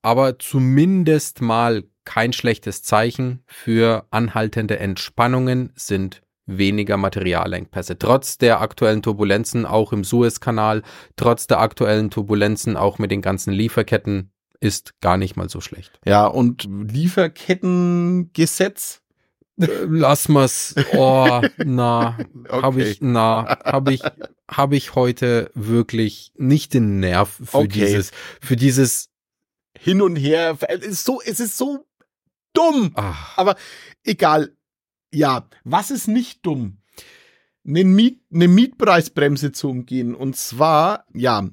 Aber 0.01 0.39
zumindest 0.39 1.41
mal 1.41 1.83
kein 2.05 2.31
schlechtes 2.31 2.83
Zeichen 2.83 3.43
für 3.47 4.05
anhaltende 4.12 4.79
Entspannungen 4.79 5.74
sind 5.75 6.21
weniger 6.45 6.97
Materialengpässe. 6.97 7.97
Trotz 7.97 8.38
der 8.38 8.62
aktuellen 8.62 9.01
Turbulenzen 9.01 9.65
auch 9.65 9.91
im 9.91 10.03
Suezkanal, 10.03 10.83
trotz 11.15 11.47
der 11.47 11.59
aktuellen 11.59 12.12
Turbulenzen 12.12 12.77
auch 12.77 13.00
mit 13.00 13.09
den 13.09 13.24
ganzen 13.24 13.51
Lieferketten 13.51 14.29
ist 14.59 14.93
gar 15.01 15.17
nicht 15.17 15.35
mal 15.35 15.50
so 15.50 15.59
schlecht. 15.59 16.00
Ja, 16.05 16.27
und 16.27 16.69
Lieferkettengesetz 16.69 19.01
Lass 19.57 20.27
mal's. 20.27 20.75
Oh, 20.93 21.41
na, 21.63 22.17
Okay. 22.50 22.62
habe 22.62 22.83
ich, 22.83 22.97
na, 23.01 23.57
habe 23.63 23.93
ich, 23.93 24.01
habe 24.50 24.75
ich 24.75 24.95
heute 24.95 25.50
wirklich 25.53 26.31
nicht 26.35 26.74
den 26.74 27.00
Nerv 27.00 27.29
für 27.43 27.57
Okay. 27.59 27.67
dieses, 27.79 28.12
für 28.41 28.55
dieses. 28.55 29.09
hin 29.77 30.01
und 30.01 30.15
her. 30.17 30.57
Es 30.67 30.85
ist 30.85 31.05
so, 31.05 31.21
es 31.21 31.39
ist 31.39 31.57
so 31.57 31.85
dumm. 32.53 32.91
Ach, 32.95 33.38
Aber 33.38 33.55
egal. 34.03 34.55
Ja, 35.13 35.47
was 35.63 35.91
ist 35.91 36.07
nicht 36.07 36.45
dumm? 36.45 36.77
Eine, 37.65 37.83
Miet, 37.85 38.21
eine 38.33 38.47
Mietpreisbremse 38.50 39.51
zu 39.53 39.69
umgehen. 39.69 40.13
Und 40.13 40.35
zwar, 40.35 41.05
ja, 41.13 41.47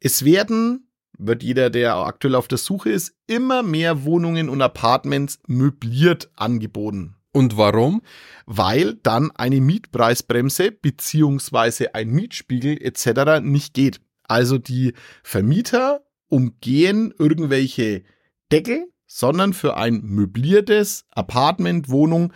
es 0.00 0.24
werden, 0.24 0.88
wird 1.16 1.42
jeder, 1.44 1.70
der 1.70 1.94
aktuell 1.96 2.34
auf 2.34 2.48
der 2.48 2.58
Suche 2.58 2.90
ist, 2.90 3.14
immer 3.28 3.62
mehr 3.62 4.04
Wohnungen 4.04 4.48
und 4.48 4.60
Apartments 4.60 5.38
möbliert 5.46 6.30
angeboten. 6.36 7.16
Und 7.34 7.56
warum? 7.58 8.00
Weil 8.46 8.94
dann 9.02 9.30
eine 9.32 9.60
Mietpreisbremse 9.60 10.70
beziehungsweise 10.70 11.94
ein 11.94 12.10
Mietspiegel 12.10 12.80
etc. 12.80 13.42
nicht 13.42 13.74
geht. 13.74 14.00
Also 14.22 14.58
die 14.58 14.94
Vermieter 15.22 16.02
umgehen 16.28 17.12
irgendwelche 17.18 18.04
Deckel, 18.52 18.86
sondern 19.06 19.52
für 19.52 19.76
ein 19.76 20.00
möbliertes 20.02 21.06
Apartment, 21.10 21.88
Wohnung, 21.88 22.32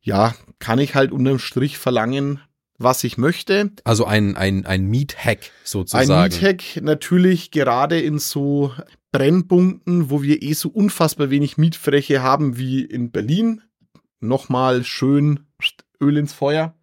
ja, 0.00 0.34
kann 0.58 0.78
ich 0.78 0.94
halt 0.94 1.12
unterm 1.12 1.38
Strich 1.38 1.78
verlangen, 1.78 2.40
was 2.78 3.04
ich 3.04 3.18
möchte. 3.18 3.70
Also 3.84 4.06
ein, 4.06 4.36
ein, 4.36 4.64
ein 4.64 4.86
Miethack 4.86 5.38
Ein 5.38 5.50
sozusagen. 5.64 6.32
Miethack 6.34 6.82
natürlich 6.82 7.50
gerade 7.50 8.00
in 8.00 8.18
so 8.18 8.72
Brennpunkten, 9.12 10.08
wo 10.08 10.22
wir 10.22 10.42
eh 10.42 10.54
so 10.54 10.70
unfassbar 10.70 11.30
wenig 11.30 11.58
Mietfläche 11.58 12.22
haben 12.22 12.56
wie 12.56 12.82
in 12.82 13.10
Berlin. 13.10 13.60
Nochmal 14.20 14.84
schön 14.84 15.46
Öl 16.00 16.16
ins 16.16 16.32
Feuer. 16.32 16.74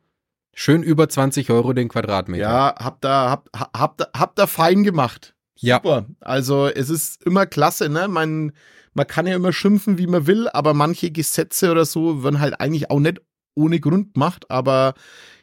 Schön 0.53 0.81
über 0.81 1.07
20 1.07 1.51
Euro 1.51 1.73
den 1.73 1.87
Quadratmeter. 1.87 2.41
Ja, 2.43 2.75
habt 2.79 3.03
da, 3.03 3.29
habt, 3.29 3.49
habt, 3.53 4.01
da- 4.01 4.09
habt 4.17 4.39
da 4.39 4.47
fein 4.47 4.83
gemacht. 4.83 5.35
Ja. 5.55 5.77
Super. 5.77 6.07
Also 6.19 6.67
es 6.67 6.89
ist 6.89 7.23
immer 7.23 7.45
klasse, 7.45 7.89
ne? 7.89 8.07
Man, 8.07 8.53
man 8.93 9.07
kann 9.07 9.27
ja 9.27 9.35
immer 9.35 9.53
schimpfen, 9.53 9.97
wie 9.99 10.07
man 10.07 10.25
will, 10.27 10.47
aber 10.49 10.73
manche 10.73 11.11
Gesetze 11.11 11.71
oder 11.71 11.85
so 11.85 12.23
werden 12.23 12.39
halt 12.39 12.59
eigentlich 12.59 12.89
auch 12.89 12.99
nicht 12.99 13.21
ohne 13.55 13.79
Grund 13.79 14.15
gemacht. 14.15 14.49
Aber 14.49 14.95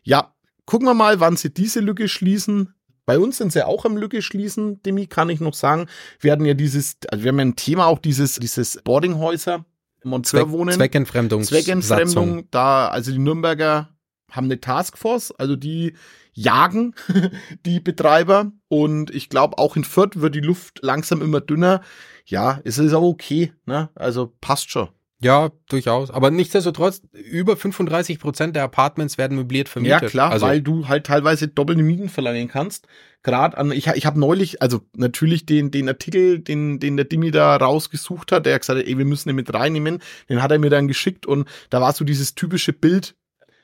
ja, 0.02 0.34
gucken 0.66 0.86
wir 0.88 0.94
mal, 0.94 1.20
wann 1.20 1.36
sie 1.36 1.52
diese 1.54 1.80
Lücke 1.80 2.08
schließen. 2.08 2.74
Bei 3.06 3.18
uns 3.18 3.36
sind 3.36 3.52
sie 3.52 3.64
auch 3.66 3.84
am 3.84 3.96
Lücke 3.96 4.22
schließen, 4.22 4.82
Demi, 4.82 5.06
kann 5.06 5.28
ich 5.28 5.38
noch 5.40 5.54
sagen. 5.54 5.86
Wir 6.20 6.32
hatten 6.32 6.46
ja 6.46 6.54
dieses, 6.54 6.96
also 7.10 7.22
wir 7.22 7.28
haben 7.30 7.38
ja 7.38 7.44
ein 7.44 7.56
Thema 7.56 7.86
auch 7.86 7.98
dieses, 7.98 8.36
dieses 8.36 8.80
Boardinghäuser, 8.82 9.64
Zweck, 10.04 10.42
Monteurwohnen. 10.42 10.74
Zweckentfremdung. 10.74 11.42
Zweckentfremdung, 11.42 12.48
da, 12.50 12.88
also 12.88 13.12
die 13.12 13.18
Nürnberger 13.18 13.90
haben 14.30 14.46
eine 14.46 14.60
Taskforce, 14.60 15.32
also 15.32 15.56
die 15.56 15.94
jagen 16.32 16.94
die 17.66 17.80
Betreiber 17.80 18.52
und 18.68 19.14
ich 19.14 19.28
glaube 19.28 19.58
auch 19.58 19.76
in 19.76 19.84
Fürth 19.84 20.20
wird 20.20 20.34
die 20.34 20.40
Luft 20.40 20.80
langsam 20.82 21.22
immer 21.22 21.40
dünner. 21.40 21.80
Ja, 22.26 22.60
es 22.64 22.78
ist 22.78 22.92
aber 22.92 23.06
okay, 23.06 23.52
ne? 23.66 23.90
Also 23.94 24.32
passt 24.40 24.70
schon. 24.70 24.88
Ja, 25.24 25.50
durchaus. 25.70 26.10
Aber 26.10 26.30
nichtsdestotrotz, 26.30 27.00
über 27.12 27.56
35 27.56 28.18
Prozent 28.18 28.54
der 28.54 28.62
Apartments 28.62 29.16
werden 29.16 29.38
möbliert 29.38 29.70
vermietet. 29.70 30.02
Ja, 30.02 30.08
klar, 30.08 30.30
also, 30.30 30.46
weil 30.46 30.60
du 30.60 30.86
halt 30.86 31.06
teilweise 31.06 31.48
doppelte 31.48 31.82
Mieten 31.82 32.10
verlangen 32.10 32.48
kannst. 32.48 32.86
Gerade 33.22 33.56
an, 33.56 33.72
ich, 33.72 33.86
ich 33.86 34.04
habe 34.04 34.20
neulich, 34.20 34.60
also 34.60 34.82
natürlich 34.94 35.46
den, 35.46 35.70
den 35.70 35.88
Artikel, 35.88 36.40
den, 36.40 36.78
den 36.78 36.98
der 36.98 37.06
Dimi 37.06 37.30
da 37.30 37.56
rausgesucht 37.56 38.32
hat, 38.32 38.44
der 38.44 38.58
gesagt 38.58 38.78
hat, 38.78 38.86
ey, 38.86 38.98
wir 38.98 39.06
müssen 39.06 39.30
den 39.30 39.36
mit 39.36 39.52
reinnehmen, 39.54 40.02
den 40.28 40.42
hat 40.42 40.50
er 40.50 40.58
mir 40.58 40.68
dann 40.68 40.88
geschickt 40.88 41.24
und 41.24 41.48
da 41.70 41.80
war 41.80 41.94
so 41.94 42.04
dieses 42.04 42.34
typische 42.34 42.74
Bild 42.74 43.16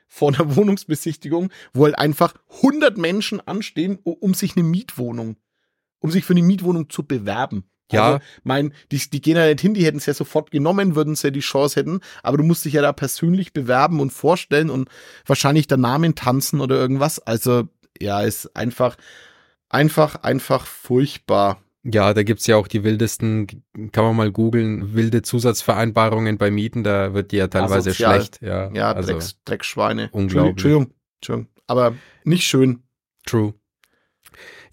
vor 0.08 0.32
einer 0.32 0.56
Wohnungsbesichtigung, 0.56 1.50
wo 1.74 1.84
halt 1.84 1.98
einfach 1.98 2.32
100 2.62 2.96
Menschen 2.96 3.46
anstehen, 3.46 3.98
um 4.02 4.32
sich 4.32 4.56
eine 4.56 4.64
Mietwohnung, 4.64 5.36
um 5.98 6.10
sich 6.10 6.24
für 6.24 6.32
eine 6.32 6.42
Mietwohnung 6.42 6.88
zu 6.88 7.02
bewerben. 7.02 7.64
Ja. 7.92 8.06
Also, 8.14 8.24
mein, 8.44 8.72
die, 8.92 8.98
die 9.10 9.20
gehen 9.20 9.36
ja 9.36 9.46
nicht 9.46 9.60
hin, 9.60 9.74
die 9.74 9.84
hätten 9.84 9.98
es 9.98 10.06
ja 10.06 10.14
sofort 10.14 10.50
genommen, 10.50 10.94
würden 10.96 11.14
sie 11.16 11.28
ja 11.28 11.30
die 11.30 11.40
Chance 11.40 11.78
hätten, 11.80 12.00
aber 12.22 12.36
du 12.36 12.42
musst 12.44 12.64
dich 12.64 12.74
ja 12.74 12.82
da 12.82 12.92
persönlich 12.92 13.52
bewerben 13.52 14.00
und 14.00 14.12
vorstellen 14.12 14.70
und 14.70 14.88
wahrscheinlich 15.26 15.66
der 15.66 15.78
Namen 15.78 16.14
tanzen 16.14 16.60
oder 16.60 16.76
irgendwas. 16.76 17.18
Also, 17.18 17.68
ja, 18.00 18.22
ist 18.22 18.56
einfach, 18.56 18.96
einfach, 19.68 20.22
einfach 20.22 20.66
furchtbar. 20.66 21.62
Ja, 21.82 22.12
da 22.12 22.22
gibt's 22.22 22.46
ja 22.46 22.56
auch 22.56 22.68
die 22.68 22.84
wildesten, 22.84 23.46
kann 23.92 24.04
man 24.04 24.14
mal 24.16 24.30
googeln, 24.30 24.92
wilde 24.94 25.22
Zusatzvereinbarungen 25.22 26.36
bei 26.36 26.50
Mieten, 26.50 26.84
da 26.84 27.14
wird 27.14 27.32
die 27.32 27.36
ja 27.36 27.48
teilweise 27.48 27.90
Asozial. 27.90 28.16
schlecht. 28.16 28.42
Ja, 28.42 28.70
Ja, 28.74 28.92
also 28.92 29.12
Drecks, 29.12 29.36
Dreckschweine. 29.46 30.10
unglaublich. 30.12 30.50
Entschuldigung, 30.50 30.92
Entschuldigung. 31.16 31.50
Aber 31.66 31.94
nicht 32.24 32.44
schön. 32.44 32.82
true. 33.24 33.54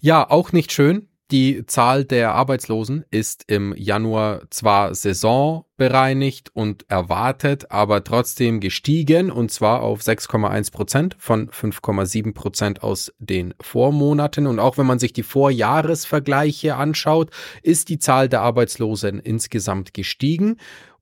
Ja, 0.00 0.28
auch 0.28 0.52
nicht 0.52 0.70
schön. 0.72 1.08
Die 1.30 1.66
Zahl 1.66 2.06
der 2.06 2.34
Arbeitslosen 2.34 3.04
ist 3.10 3.44
im 3.48 3.74
Januar 3.76 4.40
zwar 4.48 4.94
saisonbereinigt 4.94 6.56
und 6.56 6.86
erwartet, 6.88 7.70
aber 7.70 8.02
trotzdem 8.02 8.60
gestiegen 8.60 9.30
und 9.30 9.50
zwar 9.50 9.82
auf 9.82 10.00
6,1 10.00 10.72
Prozent 10.72 11.16
von 11.18 11.50
5,7 11.50 12.32
Prozent 12.32 12.82
aus 12.82 13.12
den 13.18 13.52
Vormonaten. 13.60 14.46
Und 14.46 14.58
auch 14.58 14.78
wenn 14.78 14.86
man 14.86 14.98
sich 14.98 15.12
die 15.12 15.22
Vorjahresvergleiche 15.22 16.76
anschaut, 16.76 17.28
ist 17.62 17.90
die 17.90 17.98
Zahl 17.98 18.30
der 18.30 18.40
Arbeitslosen 18.40 19.20
insgesamt 19.20 19.92
gestiegen. 19.92 20.56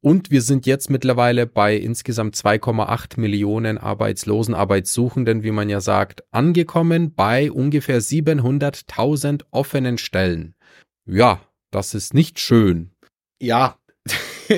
Und 0.06 0.30
wir 0.30 0.40
sind 0.40 0.66
jetzt 0.66 0.88
mittlerweile 0.88 1.48
bei 1.48 1.74
insgesamt 1.74 2.36
2,8 2.36 3.18
Millionen 3.18 3.76
Arbeitslosen, 3.76 4.54
Arbeitssuchenden, 4.54 5.42
wie 5.42 5.50
man 5.50 5.68
ja 5.68 5.80
sagt, 5.80 6.22
angekommen 6.30 7.12
bei 7.12 7.50
ungefähr 7.50 8.00
700.000 8.00 9.46
offenen 9.50 9.98
Stellen. 9.98 10.54
Ja, 11.06 11.40
das 11.72 11.92
ist 11.94 12.14
nicht 12.14 12.38
schön. 12.38 12.92
Ja. 13.42 13.80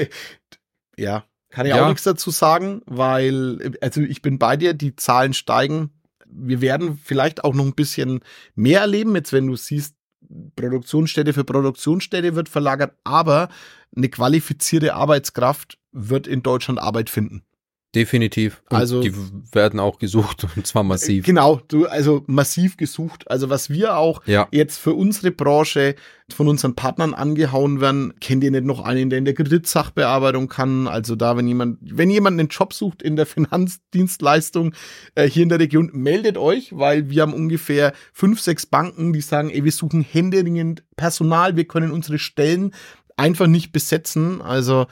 ja. 0.99 1.25
Kann 1.49 1.65
ich 1.65 1.73
Ja. 1.73 1.83
auch 1.83 1.89
nichts 1.89 2.03
dazu 2.03 2.31
sagen, 2.31 2.83
weil, 2.85 3.75
also 3.81 4.03
ich 4.03 4.21
bin 4.21 4.39
bei 4.39 4.59
dir, 4.59 4.75
die 4.75 4.97
Zahlen 4.97 5.33
steigen. 5.33 5.89
Wir 6.27 6.61
werden 6.61 7.01
vielleicht 7.03 7.43
auch 7.43 7.55
noch 7.55 7.65
ein 7.65 7.75
bisschen 7.75 8.21
mehr 8.55 8.83
erleben, 8.83 9.15
jetzt 9.17 9.33
wenn 9.33 9.47
du 9.47 9.57
siehst, 9.57 9.95
Produktionsstätte 10.57 11.33
für 11.33 11.45
Produktionsstätte 11.45 12.35
wird 12.35 12.49
verlagert, 12.49 12.95
aber 13.05 13.49
eine 13.97 14.09
qualifizierte 14.09 14.95
Arbeitskraft 14.95 15.79
wird 15.93 16.27
in 16.27 16.43
Deutschland 16.43 16.79
Arbeit 16.79 17.11
finden. 17.11 17.43
Definitiv. 17.95 18.63
Und 18.71 18.77
Also- 18.77 19.01
die 19.01 19.15
werden 19.53 19.81
auch 19.81 19.99
gesucht 19.99 20.47
und 20.57 20.67
zwar 20.67 20.83
massiv. 20.83 21.25
Genau, 21.25 21.61
du, 21.69 21.87
also 21.87 22.23
massiv 22.27 22.77
gesucht. 22.77 23.31
Also 23.31 23.49
was 23.49 23.71
wir 23.71 23.97
auch 23.97 24.23
Ja, 24.27 24.47
jetzt 24.53 24.79
für 24.79 24.93
unsere 24.93 25.31
Branche 25.31 25.95
von 26.31 26.47
unseren 26.49 26.75
Partnern 26.75 27.15
angehauen 27.15 27.81
werden, 27.81 28.13
kennt 28.21 28.45
ihr 28.45 28.51
nicht 28.51 28.65
noch 28.65 28.81
einen, 28.85 29.09
der 29.09 29.19
in 29.19 29.25
der 29.25 29.33
Kreditsachbearbeitung 29.33 30.49
kann? 30.49 30.87
Also 30.87 31.17
da, 31.17 31.39
wenn 31.39 31.49
jemand, 31.49 31.79
wenn 31.81 32.11
jemand 32.11 32.39
einen 32.39 32.49
Job 32.49 32.75
sucht 32.75 33.03
in 33.03 33.17
der 33.17 33.25
Finanzdienstleistung 33.93 34.75
äh, 35.15 35.29
hier 35.29 35.43
in 35.43 35.49
der 35.49 35.59
Region, 35.59 35.91
meldet 35.95 36.37
euch, 36.37 36.77
weil 36.77 37.09
wir 37.09 37.23
haben 37.23 37.33
ungefähr 37.33 37.95
fünf, 38.13 38.41
sechs 38.41 38.67
Banken, 38.67 39.15
die 39.15 39.23
sagen, 39.23 39.49
ey, 39.49 39.65
wir 39.65 39.73
suchen 39.73 40.03
händeringend 40.03 40.83
Personal, 40.97 41.57
wir 41.57 41.65
können 41.65 41.93
unsere 41.93 42.19
Stellen 42.19 42.75
einfach 43.19 43.47
nicht 43.47 43.73
besetzen. 43.73 44.41
Also 44.41 44.87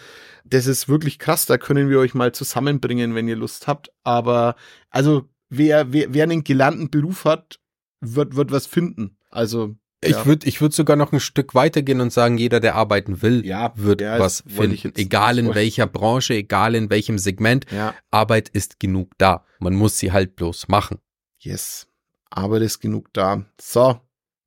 das 0.44 0.66
ist 0.66 0.88
wirklich 0.88 1.18
krass, 1.18 1.46
da 1.46 1.58
können 1.58 1.88
wir 1.90 1.98
euch 1.98 2.14
mal 2.14 2.32
zusammenbringen, 2.32 3.14
wenn 3.14 3.28
ihr 3.28 3.36
Lust 3.36 3.66
habt. 3.66 3.90
Aber 4.04 4.56
also 4.90 5.28
wer, 5.48 5.92
wer, 5.92 6.12
wer 6.12 6.24
einen 6.24 6.44
gelernten 6.44 6.90
Beruf 6.90 7.24
hat, 7.24 7.58
wird, 8.00 8.36
wird 8.36 8.50
was 8.52 8.66
finden. 8.66 9.16
Also 9.30 9.76
Ich 10.04 10.10
Ja. 10.12 10.26
würde 10.26 10.46
ich 10.46 10.60
würd 10.60 10.72
sogar 10.74 10.94
noch 10.96 11.12
ein 11.12 11.20
Stück 11.20 11.54
weiter 11.54 11.82
gehen 11.82 12.00
und 12.00 12.12
sagen, 12.12 12.36
jeder, 12.38 12.60
der 12.60 12.74
arbeiten 12.74 13.22
will, 13.22 13.44
Ja, 13.46 13.72
wird 13.76 14.00
ja, 14.02 14.18
was 14.18 14.44
ich 14.46 14.52
finden. 14.82 14.92
egal 14.96 15.38
in 15.38 15.54
welcher 15.54 15.86
Branche, 15.86 16.34
egal 16.34 16.74
in 16.74 16.90
welchem 16.90 17.18
Segment. 17.18 17.64
Arbeit 18.10 18.48
ist 18.50 18.78
genug 18.78 19.12
da. 19.18 19.44
Man 19.58 19.74
muss 19.74 19.98
sie 19.98 20.12
halt 20.12 20.36
bloß 20.36 20.68
machen. 20.68 20.98
yes. 21.38 21.86
Das 22.34 22.60
ist 22.60 22.80
genug 22.80 23.08
da. 23.14 23.46
So, 23.60 23.98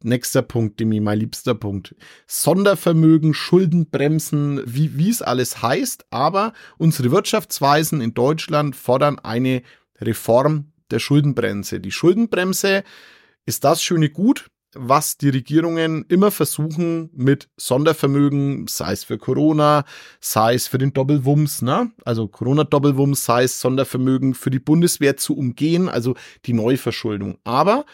nächster 0.03 0.41
Punkt, 0.41 0.79
Demi, 0.79 0.99
mein 0.99 1.19
liebster 1.19 1.55
Punkt. 1.55 1.95
Sondervermögen, 2.27 3.33
Schuldenbremsen, 3.33 4.61
wie, 4.65 4.97
wie 4.97 5.09
es 5.09 5.21
alles 5.21 5.61
heißt. 5.61 6.05
Aber 6.09 6.53
unsere 6.77 7.11
Wirtschaftsweisen 7.11 8.01
in 8.01 8.13
Deutschland 8.13 8.75
fordern 8.75 9.19
eine 9.19 9.61
Reform 9.99 10.71
der 10.91 10.99
Schuldenbremse. 10.99 11.79
Die 11.79 11.91
Schuldenbremse 11.91 12.83
ist 13.45 13.63
das 13.63 13.83
schöne 13.83 14.09
Gut, 14.09 14.49
was 14.73 15.17
die 15.17 15.29
Regierungen 15.29 16.05
immer 16.09 16.29
versuchen 16.29 17.09
mit 17.13 17.49
Sondervermögen, 17.57 18.67
sei 18.67 18.93
es 18.93 19.03
für 19.03 19.17
Corona, 19.17 19.83
sei 20.19 20.53
es 20.53 20.67
für 20.67 20.77
den 20.77 20.93
Doppelwumms, 20.93 21.63
ne? 21.63 21.91
Also 22.05 22.27
Corona-Doppelwumms, 22.27 23.25
sei 23.25 23.43
es 23.43 23.59
Sondervermögen 23.59 24.35
für 24.35 24.51
die 24.51 24.59
Bundeswehr 24.59 25.17
zu 25.17 25.35
umgehen, 25.35 25.89
also 25.89 26.15
die 26.45 26.53
Neuverschuldung. 26.53 27.39
Aber 27.43 27.85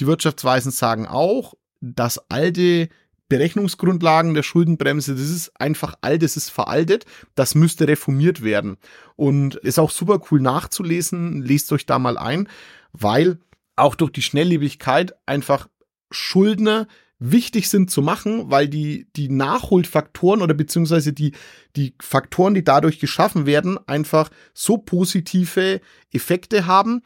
die 0.00 0.06
Wirtschaftsweisen 0.06 0.72
sagen 0.72 1.06
auch, 1.06 1.54
dass 1.80 2.30
alte 2.30 2.88
Berechnungsgrundlagen 3.28 4.34
der 4.34 4.42
Schuldenbremse, 4.42 5.14
das 5.14 5.30
ist 5.30 5.58
einfach 5.58 5.94
alt, 6.02 6.22
das 6.22 6.36
ist 6.36 6.50
veraltet, 6.50 7.06
das 7.34 7.54
müsste 7.54 7.88
reformiert 7.88 8.42
werden. 8.42 8.76
Und 9.16 9.54
ist 9.56 9.78
auch 9.78 9.90
super 9.90 10.20
cool 10.30 10.40
nachzulesen, 10.40 11.42
lest 11.42 11.72
euch 11.72 11.86
da 11.86 11.98
mal 11.98 12.18
ein, 12.18 12.48
weil 12.92 13.38
auch 13.74 13.94
durch 13.94 14.12
die 14.12 14.22
Schnelllebigkeit 14.22 15.14
einfach 15.24 15.68
Schuldner 16.10 16.86
wichtig 17.18 17.70
sind 17.70 17.90
zu 17.90 18.02
machen, 18.02 18.50
weil 18.50 18.68
die, 18.68 19.06
die 19.16 19.28
Nachholfaktoren 19.28 20.42
oder 20.42 20.54
beziehungsweise 20.54 21.12
die, 21.12 21.32
die 21.76 21.94
Faktoren, 22.02 22.52
die 22.52 22.64
dadurch 22.64 22.98
geschaffen 22.98 23.46
werden, 23.46 23.78
einfach 23.86 24.28
so 24.52 24.76
positive 24.76 25.80
Effekte 26.12 26.66
haben, 26.66 27.02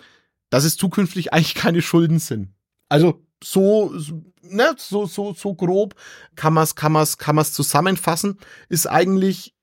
dass 0.51 0.65
es 0.65 0.77
zukünftig 0.77 1.33
eigentlich 1.33 1.55
keine 1.55 1.83
Schulden 1.83 2.19
sind. 2.19 2.56
Also 2.89 3.23
so, 3.43 3.93
so- 3.99 4.23
ne, 4.43 4.75
so, 4.79 5.07
so, 5.07 5.35
so 5.35 5.55
grob 5.55 5.95
kann 6.37 6.55
man 6.55 6.65
es 6.65 6.75
kann 6.75 6.93
man's, 6.93 7.19
kann 7.19 7.37
man's 7.37 7.53
zusammenfassen, 7.53 8.39
ist 8.69 8.87
eigentlich 8.87 9.55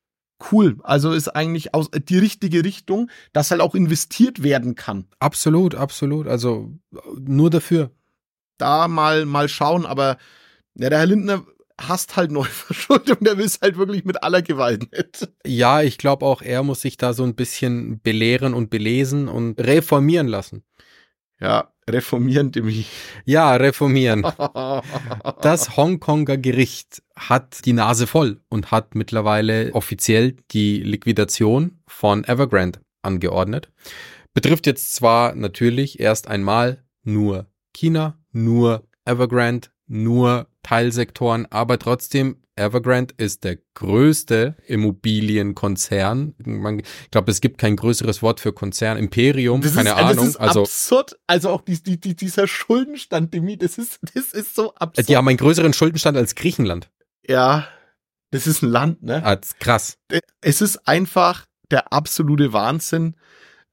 cool. 0.52 0.76
Also 0.82 1.12
ist 1.12 1.28
eigentlich 1.28 1.74
aus, 1.74 1.90
die 1.90 2.18
richtige 2.18 2.64
Richtung, 2.64 3.10
dass 3.32 3.50
halt 3.50 3.60
auch 3.60 3.74
investiert 3.74 4.42
werden 4.42 4.74
kann. 4.74 5.06
Absolut, 5.18 5.74
absolut. 5.74 6.26
Also 6.28 6.72
nur 7.18 7.50
dafür. 7.50 7.90
da 8.58 8.88
mal, 8.88 9.26
mal 9.26 9.48
schauen, 9.48 9.86
aber 9.86 10.18
ja, 10.76 10.90
der 10.90 10.98
Herr 11.00 11.06
Lindner 11.06 11.44
hasst 11.80 12.16
halt 12.16 12.30
Neuverschuldung, 12.30 13.18
der 13.22 13.36
will 13.38 13.46
es 13.46 13.60
halt 13.60 13.76
wirklich 13.76 14.04
mit 14.04 14.22
aller 14.22 14.42
Gewalt 14.42 14.92
nicht. 14.92 15.28
Ja, 15.46 15.82
ich 15.82 15.98
glaube 15.98 16.24
auch, 16.26 16.42
er 16.42 16.62
muss 16.62 16.82
sich 16.82 16.96
da 16.96 17.12
so 17.14 17.24
ein 17.24 17.34
bisschen 17.34 18.00
belehren 18.00 18.54
und 18.54 18.70
belesen 18.70 19.28
und 19.28 19.60
reformieren 19.60 20.28
lassen. 20.28 20.62
Ja, 21.40 21.73
reformieren 21.88 22.52
dem 22.52 22.84
Ja, 23.24 23.56
reformieren. 23.56 24.24
Das 25.42 25.76
Hongkonger 25.76 26.36
Gericht 26.36 27.02
hat 27.16 27.64
die 27.64 27.72
Nase 27.72 28.06
voll 28.06 28.40
und 28.48 28.70
hat 28.70 28.94
mittlerweile 28.94 29.72
offiziell 29.74 30.36
die 30.50 30.80
Liquidation 30.80 31.78
von 31.86 32.24
Evergrande 32.24 32.80
angeordnet. 33.02 33.70
Betrifft 34.32 34.66
jetzt 34.66 34.94
zwar 34.94 35.34
natürlich 35.34 36.00
erst 36.00 36.28
einmal 36.28 36.82
nur 37.02 37.46
China, 37.72 38.18
nur 38.32 38.84
Evergrande, 39.04 39.68
nur 39.86 40.48
Teilsektoren, 40.64 41.46
aber 41.50 41.78
trotzdem 41.78 42.38
Evergrande 42.56 43.14
ist 43.16 43.42
der 43.44 43.58
größte 43.74 44.56
Immobilienkonzern. 44.66 46.34
Man, 46.44 46.80
ich 46.80 47.10
glaube, 47.10 47.30
es 47.30 47.40
gibt 47.40 47.58
kein 47.58 47.74
größeres 47.76 48.22
Wort 48.22 48.38
für 48.40 48.52
Konzern. 48.52 48.96
Imperium, 48.96 49.60
Das 49.60 49.74
keine 49.74 49.90
ist, 49.90 49.96
Ahnung. 49.96 50.16
Das 50.16 50.26
ist 50.26 50.36
also 50.36 50.62
absurd. 50.62 51.18
Also 51.26 51.50
auch 51.50 51.62
die, 51.62 51.82
die, 51.82 51.98
die, 51.98 52.14
dieser 52.14 52.46
Schuldenstand, 52.46 53.34
Demi, 53.34 53.56
das 53.56 53.78
ist, 53.78 53.98
das 54.14 54.32
ist 54.32 54.54
so 54.54 54.74
absurd. 54.74 55.08
die 55.08 55.16
haben 55.16 55.26
einen 55.28 55.36
größeren 55.36 55.72
Schuldenstand 55.72 56.16
als 56.16 56.34
Griechenland. 56.34 56.90
ja, 57.26 57.66
das 58.30 58.48
ist 58.48 58.62
ein 58.62 58.68
Land, 58.70 59.00
ne? 59.04 59.22
Ah, 59.24 59.36
das 59.36 59.50
ist 59.50 59.60
krass. 59.60 59.98
Es 60.40 60.60
ist 60.60 60.88
einfach 60.88 61.46
der 61.70 61.92
absolute 61.92 62.52
Wahnsinn. 62.52 63.14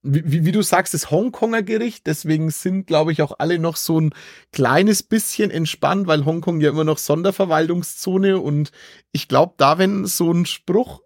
Wie, 0.04 0.46
wie, 0.46 0.52
du 0.52 0.64
sagst, 0.64 0.96
das 0.96 1.12
Hongkonger 1.12 1.62
Gericht, 1.62 2.08
deswegen 2.08 2.50
sind, 2.50 2.88
glaube 2.88 3.12
ich, 3.12 3.22
auch 3.22 3.34
alle 3.38 3.60
noch 3.60 3.76
so 3.76 4.00
ein 4.00 4.16
kleines 4.52 5.04
bisschen 5.04 5.52
entspannt, 5.52 6.08
weil 6.08 6.26
Hongkong 6.26 6.60
ja 6.60 6.72
immer 6.72 6.84
noch 6.84 6.98
Sonderverwaltungszone 6.98 8.40
und 8.40 8.72
ich 9.12 9.28
glaube, 9.28 9.54
da, 9.58 9.78
wenn 9.78 10.06
so 10.06 10.32
ein 10.32 10.48
Spruch 10.48 11.02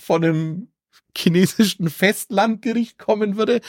von 0.00 0.24
einem 0.24 0.68
chinesischen 1.16 1.90
Festlandgericht 1.90 2.98
kommen 2.98 3.36
würde, 3.36 3.60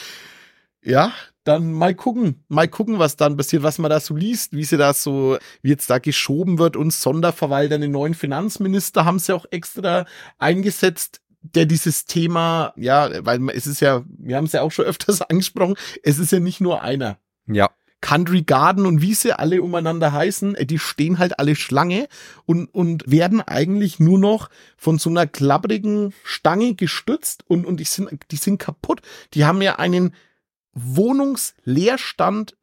ja, 0.82 1.12
dann 1.44 1.72
mal 1.72 1.94
gucken, 1.94 2.44
mal 2.48 2.68
gucken, 2.68 2.98
was 2.98 3.16
dann 3.16 3.36
passiert, 3.36 3.62
was 3.62 3.78
man 3.78 3.90
da 3.90 4.00
so 4.00 4.16
liest, 4.16 4.54
wie 4.54 4.64
sie 4.64 4.76
da 4.76 4.94
so, 4.94 5.38
wie 5.62 5.70
jetzt 5.70 5.88
da 5.90 5.98
geschoben 5.98 6.58
wird 6.58 6.76
und 6.76 6.90
Sonderverwalter, 6.90 7.78
den 7.78 7.90
neuen 7.90 8.14
Finanzminister 8.14 9.04
haben 9.04 9.18
sie 9.18 9.34
auch 9.34 9.46
extra 9.50 10.06
eingesetzt, 10.38 11.20
der 11.44 11.66
dieses 11.66 12.06
Thema, 12.06 12.72
ja, 12.76 13.10
weil 13.24 13.50
es 13.50 13.66
ist 13.66 13.80
ja, 13.80 14.02
wir 14.06 14.36
haben 14.36 14.46
es 14.46 14.52
ja 14.52 14.62
auch 14.62 14.72
schon 14.72 14.86
öfters 14.86 15.20
angesprochen, 15.30 15.76
es 16.02 16.18
ist 16.18 16.32
ja 16.32 16.40
nicht 16.40 16.60
nur 16.60 16.82
einer. 16.82 17.18
Ja. 17.46 17.70
Country 18.00 18.42
Garden 18.42 18.84
und 18.84 19.00
wie 19.00 19.14
sie 19.14 19.32
alle 19.32 19.62
umeinander 19.62 20.12
heißen, 20.12 20.54
äh, 20.56 20.66
die 20.66 20.78
stehen 20.78 21.18
halt 21.18 21.38
alle 21.38 21.56
Schlange 21.56 22.08
und, 22.44 22.66
und 22.66 23.10
werden 23.10 23.40
eigentlich 23.40 23.98
nur 23.98 24.18
noch 24.18 24.50
von 24.76 24.98
so 24.98 25.08
einer 25.08 25.26
klapprigen 25.26 26.12
Stange 26.22 26.74
gestützt 26.74 27.44
und, 27.48 27.64
und 27.64 27.78
die 27.78 27.84
sind, 27.84 28.10
die 28.30 28.36
sind 28.36 28.58
kaputt. 28.58 29.00
Die 29.32 29.44
haben 29.44 29.62
ja 29.62 29.78
einen 29.78 30.14
Wohnungsleerstand. 30.74 32.56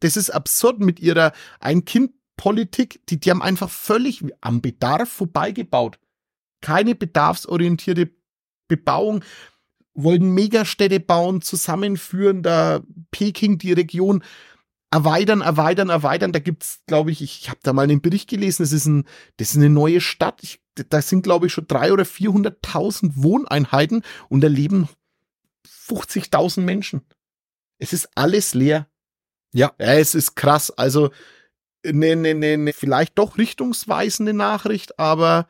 Das 0.00 0.16
ist 0.16 0.30
absurd 0.30 0.80
mit 0.80 1.00
ihrer 1.00 1.32
Ein-Kind-Politik. 1.60 3.00
Die, 3.08 3.18
die 3.18 3.30
haben 3.30 3.42
einfach 3.42 3.70
völlig 3.70 4.22
am 4.42 4.60
Bedarf 4.60 5.08
vorbeigebaut. 5.08 5.98
Keine 6.60 6.94
bedarfsorientierte 6.94 8.10
Bebauung. 8.76 9.24
Wollten 9.94 10.30
Megastädte 10.30 11.00
bauen, 11.00 11.42
zusammenführen, 11.42 12.42
da 12.42 12.80
Peking 13.10 13.58
die 13.58 13.72
Region 13.72 14.22
erweitern, 14.90 15.40
erweitern, 15.40 15.88
erweitern. 15.88 16.32
Da 16.32 16.38
gibt's, 16.38 16.80
glaube 16.86 17.10
ich, 17.10 17.22
ich 17.22 17.48
habe 17.48 17.60
da 17.62 17.72
mal 17.72 17.82
einen 17.82 18.00
Bericht 18.00 18.28
gelesen, 18.28 18.62
das 18.62 18.72
ist, 18.72 18.86
ein, 18.86 19.04
das 19.38 19.50
ist 19.50 19.56
eine 19.56 19.70
neue 19.70 20.00
Stadt. 20.00 20.40
Ich, 20.42 20.60
da 20.88 21.02
sind, 21.02 21.22
glaube 21.22 21.46
ich, 21.46 21.52
schon 21.52 21.66
drei 21.66 21.92
oder 21.92 22.04
400.000 22.04 23.12
Wohneinheiten 23.16 24.02
und 24.28 24.42
da 24.42 24.48
leben 24.48 24.88
50.000 25.66 26.60
Menschen. 26.60 27.02
Es 27.78 27.92
ist 27.92 28.08
alles 28.14 28.54
leer. 28.54 28.86
Ja. 29.52 29.72
ja 29.78 29.94
es 29.94 30.14
ist 30.14 30.36
krass. 30.36 30.70
Also 30.70 31.10
ne, 31.84 32.16
ne, 32.16 32.34
ne, 32.34 32.56
ne, 32.56 32.72
vielleicht 32.72 33.18
doch 33.18 33.38
richtungsweisende 33.38 34.32
Nachricht, 34.32 34.98
aber 34.98 35.46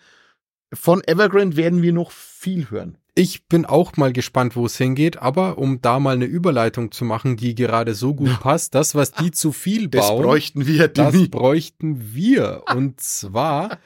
von 0.72 1.02
Evergrande 1.04 1.56
werden 1.56 1.82
wir 1.82 1.92
noch 1.92 2.10
viel 2.10 2.70
hören. 2.70 2.98
Ich 3.14 3.46
bin 3.46 3.66
auch 3.66 3.96
mal 3.98 4.10
gespannt, 4.12 4.56
wo 4.56 4.64
es 4.64 4.78
hingeht, 4.78 5.18
aber 5.18 5.58
um 5.58 5.82
da 5.82 6.00
mal 6.00 6.14
eine 6.14 6.24
Überleitung 6.24 6.92
zu 6.92 7.04
machen, 7.04 7.36
die 7.36 7.54
gerade 7.54 7.94
so 7.94 8.14
gut 8.14 8.40
passt, 8.40 8.74
das, 8.74 8.94
was 8.94 9.12
die 9.12 9.30
zu 9.30 9.52
viel 9.52 9.88
Das 9.88 10.08
bauen, 10.08 10.22
bräuchten 10.22 10.66
wir, 10.66 10.88
das 10.88 11.12
Demi. 11.12 11.28
bräuchten 11.28 12.14
wir. 12.14 12.62
Und 12.74 13.00
zwar, 13.02 13.78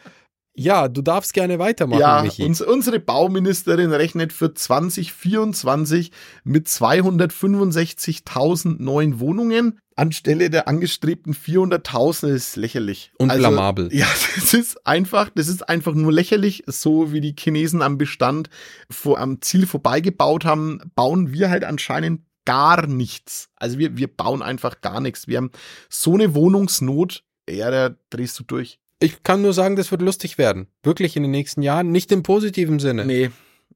ja, 0.57 0.89
du 0.89 1.03
darfst 1.03 1.35
gerne 1.35 1.59
weitermachen, 1.59 2.01
Ja, 2.01 2.25
uns, 2.45 2.63
unsere 2.63 2.99
Bauministerin 2.99 3.93
rechnet 3.93 4.33
für 4.33 4.55
2024 4.55 6.11
mit 6.45 6.67
265.000 6.67 8.83
neuen 8.83 9.21
Wohnungen 9.21 9.79
anstelle 9.97 10.51
der 10.51 10.69
angestrebten 10.69 11.35
400.000. 11.35 12.29
Das 12.29 12.31
ist 12.31 12.57
lächerlich. 12.57 13.11
Und 13.19 13.31
Also, 13.31 13.49
blamabel. 13.49 13.89
Ja, 13.93 14.07
das 14.35 14.55
ist 14.55 14.87
einfach, 14.87 15.31
das 15.35 15.49
ist 15.49 15.69
einfach 15.69 15.95
nur 15.95 16.13
lächerlich. 16.13 16.65
So 16.67 17.13
wie 17.13 17.21
die 17.21 17.35
Chinesen 17.39 17.83
am 17.83 17.99
Bestand 17.99 18.49
vor, 18.91 19.19
am 19.19 19.41
Ziel 19.43 19.67
vorbeigebaut 19.67 20.45
haben, 20.45 20.81
bauen 20.95 21.33
wir 21.33 21.51
halt 21.51 21.65
anscheinend 21.65 22.23
gar 22.45 22.87
nichts. 22.87 23.49
Also 23.57 23.79
wir, 23.79 23.97
wir 23.97 24.09
bauen 24.09 24.43
einfach 24.43 24.81
gar 24.81 25.01
nichts. 25.01 25.29
Wir 25.29 25.39
haben 25.39 25.51
so 25.89 26.15
eine 26.15 26.35
Wohnungsnot, 26.35 27.25
ja, 27.49 27.71
da 27.71 27.97
drehst 28.11 28.39
du 28.39 28.45
durch. 28.45 28.79
Ich 29.07 29.23
kann 29.23 29.41
nur 29.41 29.53
sagen, 29.53 29.77
das 29.77 29.93
wird 29.93 30.03
lustig 30.03 30.37
werden. 30.37 30.67
Wirklich 30.83 31.17
in 31.17 31.23
den 31.23 31.31
nächsten 31.31 31.63
Jahren. 31.63 31.93
Nicht 31.93 32.11
im 32.11 32.25
positiven 32.25 32.81
Sinne. 32.81 33.05
Nee, 33.05 33.31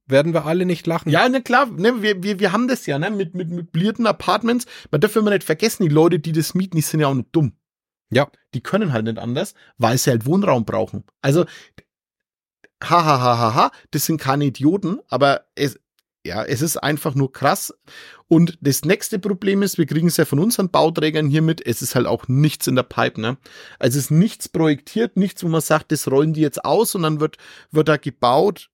Werden 0.06 0.34
wir 0.34 0.44
alle 0.44 0.66
nicht 0.66 0.88
lachen. 0.88 1.08
Ja, 1.08 1.28
na 1.28 1.38
klar, 1.38 1.66
ne, 1.66 2.02
wir, 2.02 2.20
wir, 2.24 2.40
wir 2.40 2.50
haben 2.50 2.66
das 2.66 2.86
ja, 2.86 2.98
ne, 2.98 3.12
mit, 3.12 3.34
mit 3.34 3.48
möblierten 3.48 4.08
Apartments. 4.08 4.66
Man 4.90 5.00
darf 5.00 5.14
immer 5.14 5.30
nicht 5.30 5.44
vergessen, 5.44 5.84
die 5.84 5.88
Leute, 5.88 6.18
die 6.18 6.32
das 6.32 6.54
mieten, 6.54 6.76
die 6.76 6.82
sind 6.82 6.98
ja 6.98 7.06
auch 7.06 7.14
nicht 7.14 7.28
dumm. 7.30 7.52
Ja. 8.10 8.28
Die 8.54 8.60
können 8.60 8.92
halt 8.92 9.04
nicht 9.04 9.18
anders, 9.18 9.54
weil 9.78 9.98
sie 9.98 10.10
halt 10.10 10.26
Wohnraum 10.26 10.64
brauchen. 10.64 11.04
Also, 11.22 11.44
ha, 12.82 13.04
ha, 13.04 13.20
ha, 13.20 13.38
ha, 13.38 13.54
ha, 13.54 13.70
das 13.92 14.06
sind 14.06 14.20
keine 14.20 14.46
Idioten, 14.46 14.98
aber 15.08 15.44
es, 15.54 15.78
ja, 16.26 16.44
es 16.44 16.60
ist 16.62 16.76
einfach 16.76 17.14
nur 17.14 17.32
krass. 17.32 17.74
Und 18.28 18.58
das 18.60 18.84
nächste 18.84 19.18
Problem 19.18 19.62
ist, 19.62 19.78
wir 19.78 19.86
kriegen 19.86 20.08
es 20.08 20.16
ja 20.16 20.24
von 20.24 20.38
unseren 20.38 20.70
Bauträgern 20.70 21.28
hier 21.28 21.42
mit, 21.42 21.64
es 21.66 21.82
ist 21.82 21.94
halt 21.94 22.06
auch 22.06 22.28
nichts 22.28 22.66
in 22.66 22.76
der 22.76 22.82
Pipe, 22.82 23.20
ne? 23.20 23.38
Also 23.78 23.98
es 23.98 24.04
ist 24.04 24.10
nichts 24.10 24.48
projektiert, 24.48 25.16
nichts, 25.16 25.42
wo 25.42 25.48
man 25.48 25.60
sagt, 25.60 25.92
das 25.92 26.10
rollen 26.10 26.32
die 26.32 26.42
jetzt 26.42 26.64
aus 26.64 26.94
und 26.94 27.02
dann 27.02 27.20
wird, 27.20 27.38
wird 27.70 27.88
da 27.88 27.96
gebaut. 27.96 28.70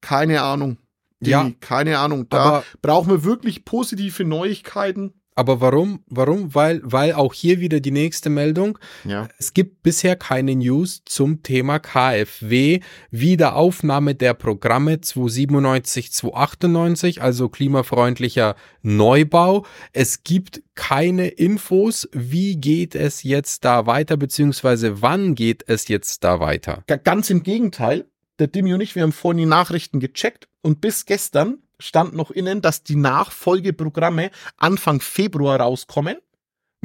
Keine 0.00 0.42
Ahnung. 0.42 0.78
Die, 1.20 1.30
Ja. 1.30 1.50
Keine 1.60 1.98
Ahnung. 1.98 2.28
Da 2.28 2.62
brauchen 2.80 3.10
wir 3.10 3.24
wirklich 3.24 3.64
positive 3.64 4.24
Neuigkeiten. 4.24 5.17
Aber 5.38 5.60
warum? 5.60 6.00
Warum? 6.08 6.52
Weil, 6.52 6.80
weil 6.82 7.12
auch 7.12 7.32
hier 7.32 7.60
wieder 7.60 7.78
die 7.78 7.92
nächste 7.92 8.28
Meldung. 8.28 8.76
Ja. 9.04 9.28
Es 9.38 9.54
gibt 9.54 9.84
bisher 9.84 10.16
keine 10.16 10.56
News 10.56 11.02
zum 11.04 11.44
Thema 11.44 11.78
KfW, 11.78 12.80
Wiederaufnahme 13.12 14.16
der 14.16 14.34
Programme 14.34 15.00
297, 15.00 16.10
298, 16.12 17.22
also 17.22 17.48
klimafreundlicher 17.48 18.56
Neubau. 18.82 19.64
Es 19.92 20.24
gibt 20.24 20.62
keine 20.74 21.28
Infos, 21.28 22.08
wie 22.12 22.56
geht 22.56 22.96
es 22.96 23.22
jetzt 23.22 23.64
da 23.64 23.86
weiter, 23.86 24.16
beziehungsweise 24.16 25.02
wann 25.02 25.36
geht 25.36 25.62
es 25.68 25.86
jetzt 25.86 26.24
da 26.24 26.40
weiter. 26.40 26.82
Ga- 26.88 26.96
Ganz 26.96 27.30
im 27.30 27.44
Gegenteil. 27.44 28.06
Der 28.40 28.48
Dimi 28.48 28.74
und 28.74 28.80
ich, 28.80 28.94
wir 28.96 29.04
haben 29.04 29.12
vorhin 29.12 29.38
die 29.38 29.46
Nachrichten 29.46 30.00
gecheckt 30.00 30.48
und 30.62 30.80
bis 30.80 31.06
gestern 31.06 31.58
stand 31.80 32.14
noch 32.14 32.30
innen, 32.30 32.60
dass 32.62 32.82
die 32.82 32.96
Nachfolgeprogramme 32.96 34.30
Anfang 34.56 35.00
Februar 35.00 35.60
rauskommen. 35.60 36.16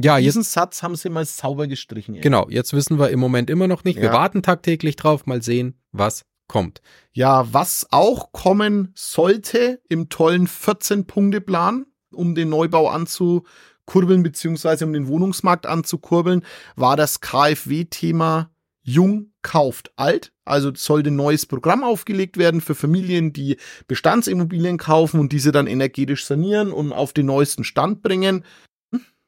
Ja, 0.01 0.17
jetzt, 0.17 0.35
Diesen 0.35 0.43
Satz 0.43 0.81
haben 0.81 0.95
sie 0.95 1.09
mal 1.09 1.25
sauber 1.25 1.67
gestrichen. 1.67 2.15
ey. 2.15 2.21
genau, 2.21 2.47
jetzt 2.49 2.73
wissen 2.73 2.97
wir 2.99 3.09
im 3.11 3.19
Moment 3.19 3.49
immer 3.49 3.67
noch 3.67 3.83
nicht. 3.83 3.97
Wir 3.97 4.05
Ja. 4.05 4.13
warten 4.13 4.41
tagtäglich 4.41 4.95
drauf, 4.95 5.25
mal 5.27 5.41
sehen, 5.43 5.79
was 5.91 6.25
kommt. 6.47 6.81
Ja, 7.11 7.51
was 7.53 7.87
auch 7.91 8.31
kommen 8.31 8.91
sollte 8.95 9.81
im 9.89 10.09
tollen 10.09 10.47
14-Punkte-Plan, 10.47 11.85
um 12.11 12.33
den 12.35 12.49
Neubau 12.49 12.87
anzukurbeln, 12.89 14.23
beziehungsweise 14.23 14.85
um 14.85 14.93
den 14.93 15.07
Wohnungsmarkt 15.07 15.65
anzukurbeln, 15.67 16.43
war 16.75 16.95
das 16.97 17.21
KfW-Thema 17.21 18.49
Jung 18.83 19.31
kauft 19.41 19.91
alt. 19.95 20.33
Also 20.45 20.73
sollte 20.75 21.09
ein 21.09 21.15
neues 21.15 21.45
Programm 21.45 21.83
aufgelegt 21.83 22.37
werden 22.37 22.61
für 22.61 22.75
Familien, 22.75 23.33
die 23.33 23.57
Bestandsimmobilien 23.87 24.77
kaufen 24.77 25.19
und 25.19 25.31
diese 25.31 25.51
dann 25.51 25.67
energetisch 25.67 26.25
sanieren 26.25 26.71
und 26.71 26.91
auf 26.91 27.13
den 27.13 27.25
neuesten 27.25 27.63
Stand 27.63 28.01
bringen. 28.01 28.43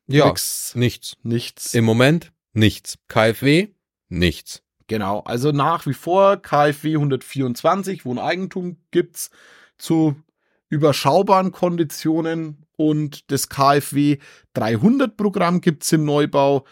Ja, 0.07 0.27
Nix, 0.27 0.75
nichts. 0.75 1.17
nichts. 1.23 1.73
Im 1.73 1.85
Moment 1.85 2.31
nichts. 2.53 2.99
KfW, 3.07 3.69
nichts. 4.09 4.61
Genau, 4.87 5.21
also 5.21 5.51
nach 5.51 5.87
wie 5.87 5.93
vor 5.93 6.37
KfW 6.37 6.95
124, 6.95 8.05
Wohneigentum 8.05 8.77
gibt's 8.91 9.31
zu 9.77 10.15
überschaubaren 10.69 11.51
Konditionen 11.51 12.65
und 12.77 13.31
das 13.31 13.49
KfW 13.49 14.17
300 14.53 15.17
Programm 15.17 15.61
gibt's 15.61 15.91
im 15.91 16.05
Neubau. 16.05 16.65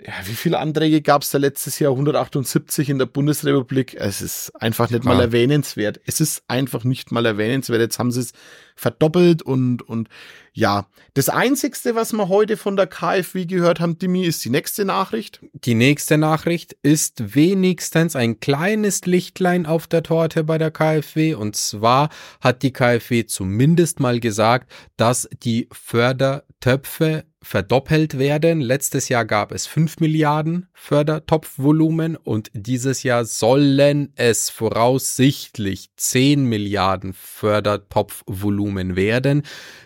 Ja, 0.00 0.12
wie 0.26 0.34
viele 0.34 0.60
Anträge 0.60 1.02
gab's 1.02 1.30
da 1.30 1.38
letztes 1.38 1.80
Jahr? 1.80 1.90
178 1.90 2.88
in 2.88 3.00
der 3.00 3.06
Bundesrepublik. 3.06 3.94
Es 3.98 4.22
ist 4.22 4.52
einfach 4.54 4.90
nicht 4.90 5.02
mal 5.04 5.16
Ja. 5.16 5.22
erwähnenswert. 5.22 6.00
Es 6.06 6.20
ist 6.20 6.44
einfach 6.46 6.84
nicht 6.84 7.10
mal 7.10 7.26
erwähnenswert. 7.26 7.80
Jetzt 7.80 7.98
haben 7.98 8.12
sie 8.12 8.20
es 8.20 8.32
verdoppelt 8.76 9.42
und, 9.42 9.82
und 9.82 10.08
ja. 10.52 10.86
Das 11.14 11.28
einzigste, 11.28 11.96
was 11.96 12.12
wir 12.12 12.28
heute 12.28 12.56
von 12.56 12.76
der 12.76 12.86
KfW 12.86 13.44
gehört 13.46 13.80
haben, 13.80 13.98
Dimi, 13.98 14.24
ist 14.24 14.44
die 14.44 14.50
nächste 14.50 14.84
Nachricht. 14.84 15.40
Die 15.52 15.74
nächste 15.74 16.16
Nachricht 16.16 16.76
ist 16.82 17.34
wenigstens 17.34 18.14
ein 18.14 18.38
kleines 18.38 19.04
Lichtlein 19.04 19.66
auf 19.66 19.88
der 19.88 20.04
Torte 20.04 20.44
bei 20.44 20.58
der 20.58 20.70
KfW. 20.70 21.34
Und 21.34 21.56
zwar 21.56 22.08
hat 22.40 22.62
die 22.62 22.72
KfW 22.72 23.26
zumindest 23.26 23.98
mal 23.98 24.20
gesagt, 24.20 24.70
dass 24.96 25.28
die 25.42 25.68
Fördertöpfe 25.72 27.24
verdoppelt 27.42 28.18
werden. 28.18 28.60
Letztes 28.60 29.08
Jahr 29.08 29.24
gab 29.24 29.52
es 29.52 29.66
5 29.66 30.00
Milliarden 30.00 30.68
Fördertopfvolumen 30.72 32.16
und 32.16 32.50
dieses 32.52 33.02
Jahr 33.02 33.24
sollen 33.24 34.12
es 34.16 34.50
voraussichtlich 34.50 35.90
10 35.96 36.44
Milliarden 36.44 37.12
Fördertopfvolumen 37.12 38.96
werden. 38.96 39.42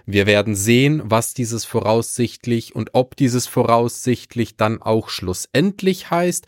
Wir 0.07 0.27
werden 0.27 0.55
sehen, 0.55 1.03
was 1.05 1.35
dieses 1.35 1.65
voraussichtlich 1.65 2.75
und 2.75 2.91
ob 2.95 3.17
dieses 3.17 3.47
voraussichtlich 3.47 4.57
dann 4.57 4.81
auch 4.81 5.09
schlussendlich 5.09 6.11
heißt. 6.11 6.47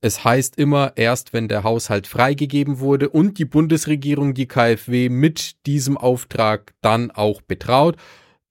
Es 0.00 0.22
heißt 0.22 0.58
immer 0.58 0.92
erst, 0.96 1.32
wenn 1.32 1.48
der 1.48 1.64
Haushalt 1.64 2.06
freigegeben 2.06 2.78
wurde 2.78 3.08
und 3.08 3.38
die 3.38 3.46
Bundesregierung 3.46 4.34
die 4.34 4.46
KfW 4.46 5.08
mit 5.08 5.66
diesem 5.66 5.96
Auftrag 5.96 6.74
dann 6.82 7.10
auch 7.10 7.40
betraut. 7.40 7.96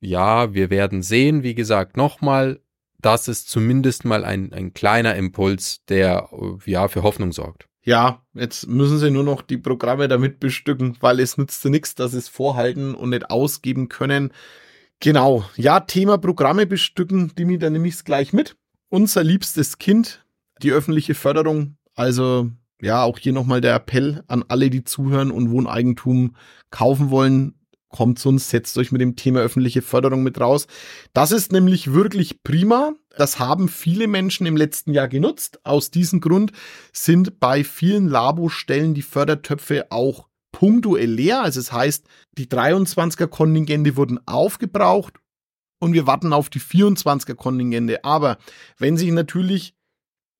Ja, 0.03 0.53
wir 0.53 0.69
werden 0.69 1.01
sehen. 1.01 1.43
Wie 1.43 1.55
gesagt, 1.55 1.95
nochmal, 1.95 2.59
das 2.99 3.29
ist 3.29 3.49
zumindest 3.49 4.03
mal 4.03 4.25
ein, 4.25 4.51
ein 4.51 4.73
kleiner 4.73 5.15
Impuls, 5.15 5.83
der 5.85 6.29
äh, 6.33 6.69
ja 6.69 6.89
für 6.89 7.03
Hoffnung 7.03 7.31
sorgt. 7.31 7.67
Ja, 7.85 8.21
jetzt 8.33 8.67
müssen 8.67 8.97
sie 8.97 9.11
nur 9.11 9.23
noch 9.23 9.41
die 9.41 9.57
Programme 9.57 10.07
damit 10.07 10.39
bestücken, 10.39 10.97
weil 10.99 11.19
es 11.19 11.37
nützt 11.37 11.63
nichts, 11.65 11.95
dass 11.95 12.11
sie 12.11 12.17
es 12.17 12.27
vorhalten 12.27 12.95
und 12.95 13.11
nicht 13.11 13.29
ausgeben 13.29 13.89
können. 13.89 14.31
Genau, 14.99 15.45
ja, 15.55 15.79
Thema 15.81 16.17
Programme 16.17 16.65
bestücken, 16.65 17.33
Dimi, 17.35 17.57
da 17.57 17.69
nehme 17.69 17.87
ich 17.87 17.95
es 17.95 18.03
gleich 18.03 18.31
mit. 18.31 18.55
Unser 18.89 19.23
liebstes 19.23 19.77
Kind, 19.77 20.25
die 20.61 20.71
öffentliche 20.71 21.15
Förderung. 21.15 21.77
Also 21.95 22.51
ja, 22.81 23.03
auch 23.03 23.19
hier 23.19 23.33
nochmal 23.33 23.61
der 23.61 23.75
Appell 23.75 24.23
an 24.27 24.43
alle, 24.49 24.69
die 24.69 24.83
zuhören 24.83 25.31
und 25.31 25.49
Wohneigentum 25.49 26.35
kaufen 26.71 27.09
wollen. 27.09 27.55
Kommt 27.93 28.17
zu 28.17 28.29
uns, 28.29 28.49
setzt 28.49 28.75
euch 28.79 28.91
mit 28.91 29.01
dem 29.01 29.15
Thema 29.15 29.41
öffentliche 29.41 29.83
Förderung 29.83 30.23
mit 30.23 30.41
raus. 30.41 30.65
Das 31.13 31.31
ist 31.31 31.51
nämlich 31.51 31.93
wirklich 31.93 32.41
prima. 32.41 32.93
Das 33.15 33.37
haben 33.37 33.69
viele 33.69 34.07
Menschen 34.07 34.47
im 34.47 34.57
letzten 34.57 34.93
Jahr 34.93 35.07
genutzt. 35.07 35.59
Aus 35.63 35.91
diesem 35.91 36.19
Grund 36.19 36.53
sind 36.91 37.39
bei 37.39 37.63
vielen 37.63 38.07
Labostellen 38.07 38.95
die 38.95 39.03
Fördertöpfe 39.03 39.91
auch 39.91 40.27
punktuell 40.51 41.11
leer. 41.11 41.43
Also 41.43 41.59
es 41.59 41.71
heißt, 41.71 42.07
die 42.39 42.47
23er 42.47 43.27
Kontingente 43.27 43.95
wurden 43.95 44.19
aufgebraucht 44.25 45.19
und 45.79 45.93
wir 45.93 46.07
warten 46.07 46.33
auf 46.33 46.49
die 46.49 46.61
24er 46.61 47.35
Kontingente. 47.35 48.03
Aber 48.03 48.39
wenn 48.79 48.97
sich 48.97 49.11
natürlich 49.11 49.75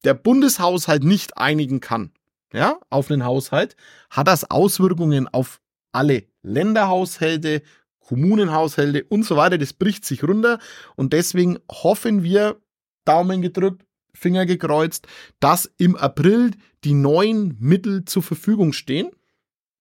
der 0.04 0.16
Bundeshaushalt 0.16 1.04
nicht 1.04 1.38
einigen 1.38 1.82
kann, 1.82 2.14
ja, 2.52 2.80
auf 2.90 3.12
einen 3.12 3.26
Haushalt, 3.26 3.76
hat 4.10 4.28
das 4.28 4.50
Auswirkungen 4.50 5.28
auf 5.28 5.60
alle 5.94 6.26
Länderhaushalte, 6.42 7.62
Kommunenhaushalte 8.00 9.06
und 9.06 9.24
so 9.24 9.38
weiter. 9.38 9.58
Das 9.58 9.74
bricht 9.74 10.06
sich 10.06 10.24
runter 10.24 10.60
und 10.96 11.14
deswegen 11.14 11.60
hoffen 11.72 12.24
wir, 12.24 12.58
Daumen 13.06 13.42
gedrückt, 13.42 13.86
Finger 14.14 14.46
gekreuzt, 14.46 15.08
dass 15.40 15.72
im 15.78 15.96
April 15.96 16.52
die 16.84 16.94
neuen 16.94 17.56
Mittel 17.60 18.06
zur 18.06 18.24
Verfügung 18.24 18.74
stehen 18.74 19.10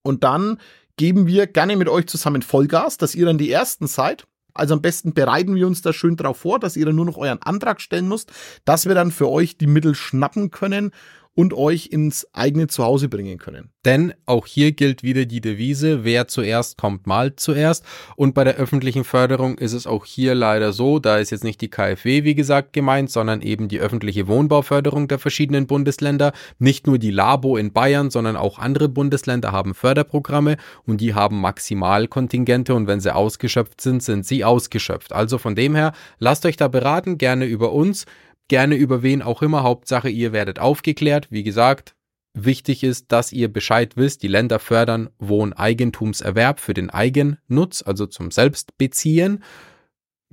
und 0.03 0.25
dann 0.25 0.59
geben 0.96 1.27
wir 1.27 1.46
gerne 1.46 1.77
mit 1.77 1.88
euch 1.88 2.07
zusammen 2.07 2.42
Vollgas, 2.42 2.96
dass 2.96 3.14
ihr 3.14 3.27
dann 3.27 3.38
die 3.38 3.51
Ersten 3.51 3.87
seid. 3.87 4.27
Also 4.55 4.75
am 4.75 4.83
besten 4.83 5.14
bereiten 5.14 5.55
wir 5.55 5.66
uns 5.66 5.81
da 5.81 5.92
schön 5.92 6.16
drauf 6.16 6.38
vor, 6.38 6.59
dass 6.59 6.77
ihr 6.77 6.85
dann 6.85 6.96
nur 6.96 7.07
noch 7.07 7.16
euren 7.16 7.40
Antrag 7.40 7.81
stellen 7.81 8.09
müsst, 8.09 8.31
dass 8.64 8.87
wir 8.87 8.94
dann 8.94 9.11
für 9.11 9.29
euch 9.29 9.57
die 9.57 9.66
Mittel 9.66 9.94
schnappen 9.94 10.51
können 10.51 10.92
und 11.35 11.55
euch 11.55 11.87
ins 11.87 12.27
eigene 12.35 12.66
Zuhause 12.66 13.09
bringen 13.09 13.38
können. 13.38 13.71
Denn 13.85 14.12
auch 14.27 14.47
hier 14.47 14.73
gilt 14.73 15.03
wieder 15.03 15.25
die 15.25 15.40
Devise, 15.40 16.05
wer 16.05 16.29
zuerst 16.29 16.77
kommt, 16.79 17.07
malt 17.07 17.40
zuerst. 17.40 17.85
Und 18.16 18.35
bei 18.35 18.45
der 18.45 18.57
öffentlichen 18.57 19.03
Förderung 19.03 19.57
ist 19.59 19.73
es 19.73 19.87
auch 19.87 20.05
hier 20.05 20.35
leider 20.35 20.73
so, 20.73 20.99
da 20.99 21.18
ist 21.18 21.31
jetzt 21.31 21.42
nicht 21.42 21.61
die 21.61 21.71
KfW, 21.71 22.25
wie 22.25 22.35
gesagt, 22.35 22.75
gemeint, 22.75 23.11
sondern 23.11 23.40
eben 23.40 23.68
die 23.68 23.81
öffentliche 23.81 24.29
Wohnbauförderung 24.29 25.09
der 25.09 25.18
verschiedenen 25.18 25.66
Bundesländer. 25.66 26.33
Nicht 26.59 26.87
nur 26.87 26.99
die 26.99 27.11
Labo 27.11 27.57
in 27.57 27.73
Bayern, 27.73 28.11
sondern 28.11 28.37
auch 28.37 28.59
andere 28.59 28.88
Bundesländer 28.88 29.53
haben 29.53 29.75
Förderprogramme 29.75 30.59
und 30.85 31.01
die 31.01 31.14
haben 31.14 31.40
Maximalkontingente 31.40 32.75
und 32.75 32.87
wenn 32.87 33.01
sie 33.01 33.14
ausgeschöpft 33.14 33.81
sind, 33.81 34.03
sind 34.03 34.27
sie 34.27 34.45
ausgeschöpft. 34.45 35.12
Also 35.12 35.38
von 35.38 35.55
dem 35.55 35.75
her, 35.75 35.92
lasst 36.18 36.45
euch 36.45 36.57
da 36.57 36.68
beraten, 36.68 37.18
gerne 37.18 37.47
über 37.47 37.73
uns. 37.73 38.05
Gerne 38.53 38.75
über 38.75 39.03
wen 39.03 39.23
auch 39.23 39.41
immer. 39.41 39.62
Hauptsache, 39.62 40.11
ihr 40.11 40.35
werdet 40.35 40.59
aufgeklärt. 40.59 41.29
Wie 41.31 41.43
gesagt, 41.43 41.97
wichtig 42.35 42.85
ist, 42.85 43.11
dass 43.11 43.33
ihr 43.33 43.51
Bescheid 43.51 43.97
wisst. 43.97 44.23
Die 44.23 44.29
Länder 44.29 44.59
fördern 44.59 45.09
Wohneigentumserwerb 45.19 46.61
für 46.61 46.75
den 46.75 46.91
Eigennutz, 46.91 47.81
also 47.81 48.05
zum 48.05 48.31
Selbstbeziehen. 48.31 49.43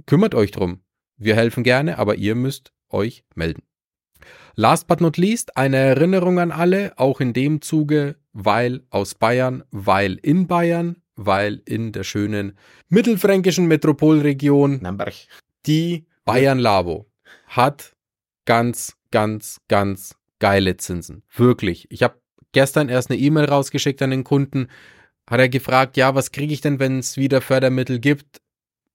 Kümmert 0.06 0.36
euch 0.36 0.52
drum. 0.52 0.82
Wir 1.16 1.38
helfen 1.38 1.64
gerne, 1.64 1.98
aber 1.98 2.16
ihr 2.16 2.36
müsst 2.36 2.74
euch 2.90 3.24
melden. 3.36 3.64
Last 4.54 4.88
but 4.88 5.00
not 5.00 5.16
least, 5.16 5.56
eine 5.56 5.78
Erinnerung 5.78 6.40
an 6.40 6.52
alle, 6.52 6.92
auch 6.98 7.22
in 7.22 7.32
dem 7.32 7.62
Zuge, 7.62 8.18
weil 8.34 8.82
aus 8.90 9.16
Bayern, 9.16 9.64
weil 9.72 10.16
in 10.16 10.46
Bayern, 10.46 10.98
weil 11.16 11.62
in 11.64 11.94
der 11.94 12.04
schönen 12.04 12.58
mittelfränkischen 12.90 13.68
Metropolregion 13.68 14.82
Nürnberg. 14.82 15.14
die 15.66 16.06
Bayern 16.26 16.60
Labo 16.60 17.10
hat 17.48 17.96
ganz, 18.50 18.98
ganz, 19.12 19.62
ganz 19.68 20.16
geile 20.40 20.76
Zinsen. 20.76 21.22
Wirklich. 21.36 21.86
Ich 21.92 22.02
habe 22.02 22.20
gestern 22.52 22.90
erst 22.90 23.12
eine 23.12 23.20
E-Mail 23.20 23.46
rausgeschickt 23.46 24.02
an 24.02 24.10
den 24.10 24.24
Kunden. 24.24 24.70
hat 25.30 25.40
er 25.40 25.50
gefragt, 25.50 25.98
ja, 25.98 26.16
was 26.16 26.32
kriege 26.32 26.52
ich 26.52 26.60
denn, 26.60 26.80
wenn 26.80 26.98
es 26.98 27.16
wieder 27.16 27.42
Fördermittel 27.42 28.00
gibt? 28.00 28.42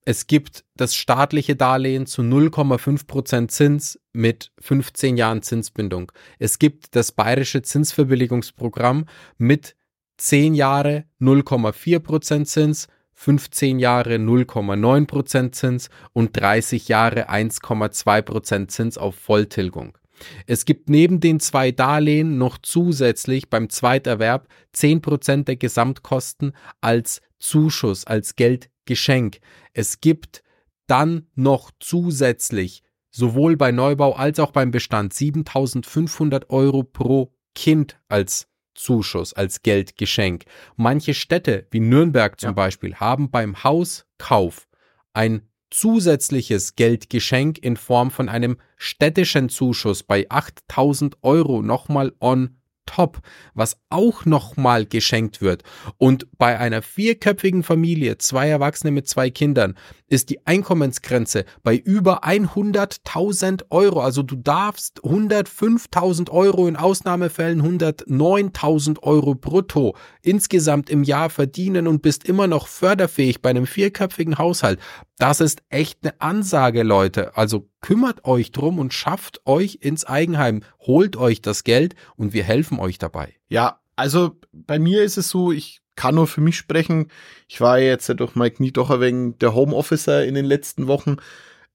Es 0.03 0.27
gibt 0.27 0.65
das 0.75 0.93
staatliche 0.93 1.55
Darlehen 1.55 2.05
zu 2.05 2.21
0,5% 2.21 3.47
Zins 3.47 3.97
mit 4.11 4.51
15 4.59 5.15
Jahren 5.15 5.41
Zinsbindung. 5.41 6.11
Es 6.37 6.59
gibt 6.59 6.93
das 6.93 7.13
bayerische 7.13 7.61
Zinsverbilligungsprogramm 7.61 9.05
mit 9.37 9.77
10 10.17 10.53
Jahre 10.53 11.05
0,4% 11.21 12.43
Zins, 12.43 12.89
15 13.15 13.79
Jahre 13.79 14.15
0,9% 14.15 15.51
Zins 15.51 15.89
und 16.13 16.39
30 16.39 16.87
Jahre 16.87 17.29
1,2% 17.29 18.67
Zins 18.67 18.97
auf 18.97 19.15
Volltilgung. 19.15 19.97
Es 20.45 20.65
gibt 20.65 20.89
neben 20.89 21.19
den 21.19 21.39
zwei 21.39 21.71
Darlehen 21.71 22.37
noch 22.37 22.57
zusätzlich 22.61 23.49
beim 23.49 23.69
Zweiterwerb 23.69 24.47
10% 24.75 25.43
der 25.45 25.55
Gesamtkosten 25.55 26.53
als 26.81 27.21
Zuschuss, 27.39 28.05
als 28.05 28.35
Geldgeschenk. 28.35 29.39
Es 29.73 29.99
gibt 30.01 30.43
dann 30.87 31.27
noch 31.35 31.71
zusätzlich 31.79 32.83
sowohl 33.11 33.55
bei 33.57 33.71
Neubau 33.71 34.13
als 34.13 34.39
auch 34.39 34.51
beim 34.51 34.71
Bestand 34.71 35.13
7500 35.13 36.49
Euro 36.49 36.83
pro 36.83 37.33
Kind 37.55 37.97
als 38.09 38.47
Zuschuss, 38.75 39.33
als 39.33 39.63
Geldgeschenk. 39.63 40.45
Manche 40.75 41.13
Städte, 41.13 41.67
wie 41.71 41.79
Nürnberg 41.79 42.39
zum 42.39 42.49
ja. 42.49 42.53
Beispiel, 42.53 42.95
haben 42.95 43.31
beim 43.31 43.63
Hauskauf 43.63 44.67
ein 45.13 45.41
zusätzliches 45.69 46.75
Geldgeschenk 46.75 47.57
in 47.57 47.77
Form 47.77 48.11
von 48.11 48.29
einem 48.29 48.57
städtischen 48.77 49.49
Zuschuss 49.49 50.03
bei 50.03 50.25
8000 50.29 51.17
Euro 51.21 51.61
nochmal 51.61 52.13
on 52.19 52.57
top, 52.85 53.19
was 53.53 53.77
auch 53.89 54.25
nochmal 54.25 54.85
geschenkt 54.85 55.41
wird. 55.41 55.63
Und 55.97 56.27
bei 56.37 56.59
einer 56.59 56.81
vierköpfigen 56.81 57.63
Familie, 57.63 58.17
zwei 58.17 58.49
Erwachsene 58.49 58.91
mit 58.91 59.07
zwei 59.07 59.29
Kindern, 59.29 59.75
ist 60.07 60.29
die 60.29 60.45
Einkommensgrenze 60.45 61.45
bei 61.63 61.75
über 61.75 62.23
100.000 62.23 63.65
Euro. 63.71 64.01
Also 64.01 64.21
du 64.21 64.35
darfst 64.35 65.01
105.000 65.01 66.29
Euro 66.29 66.67
in 66.67 66.75
Ausnahmefällen 66.75 67.61
109.000 67.61 69.01
Euro 69.01 69.33
brutto 69.33 69.95
insgesamt 70.21 70.89
im 70.89 71.03
Jahr 71.03 71.29
verdienen 71.29 71.87
und 71.87 72.01
bist 72.01 72.25
immer 72.25 72.47
noch 72.47 72.67
förderfähig 72.67 73.41
bei 73.41 73.49
einem 73.49 73.65
vierköpfigen 73.65 74.37
Haushalt. 74.37 74.79
Das 75.17 75.39
ist 75.39 75.63
echt 75.69 75.99
eine 76.03 76.19
Ansage, 76.19 76.83
Leute. 76.83 77.37
Also 77.37 77.69
kümmert 77.79 78.25
euch 78.25 78.51
drum 78.51 78.79
und 78.79 78.93
schafft 78.93 79.41
euch 79.45 79.79
ins 79.81 80.05
Eigenheim, 80.05 80.61
holt 80.79 81.15
euch 81.15 81.41
das 81.41 81.63
Geld 81.63 81.95
und 82.17 82.33
wir 82.33 82.43
helfen 82.43 82.79
euch 82.79 82.97
dabei. 82.97 83.33
Ja, 83.47 83.79
also 83.95 84.37
bei 84.51 84.77
mir 84.77 85.03
ist 85.03 85.17
es 85.17 85.29
so, 85.29 85.51
ich 85.51 85.81
kann 85.95 86.15
nur 86.15 86.27
für 86.27 86.41
mich 86.41 86.57
sprechen. 86.57 87.09
Ich 87.47 87.61
war 87.61 87.79
jetzt 87.79 88.09
ja 88.09 88.13
durch 88.13 88.35
mein 88.35 88.53
Knie 88.53 88.71
doch 88.71 88.89
ein 88.89 88.99
wenig 88.99 89.37
der 89.37 89.53
Homeofficer 89.53 90.25
in 90.25 90.35
den 90.35 90.45
letzten 90.45 90.87
Wochen. 90.87 91.17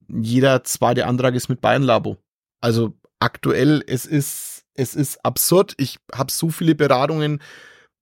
Jeder 0.09 0.62
zweite 0.64 1.07
Antrag 1.07 1.35
ist 1.35 1.48
mit 1.48 1.62
Bayern 1.62 1.83
Labo. 1.83 2.18
Also 2.61 2.94
aktuell, 3.20 3.83
es 3.87 4.05
ist, 4.05 4.64
es 4.74 4.94
ist 4.94 5.24
absurd. 5.24 5.74
Ich 5.79 5.98
habe 6.14 6.31
so 6.31 6.50
viele 6.50 6.74
Beratungen, 6.74 7.40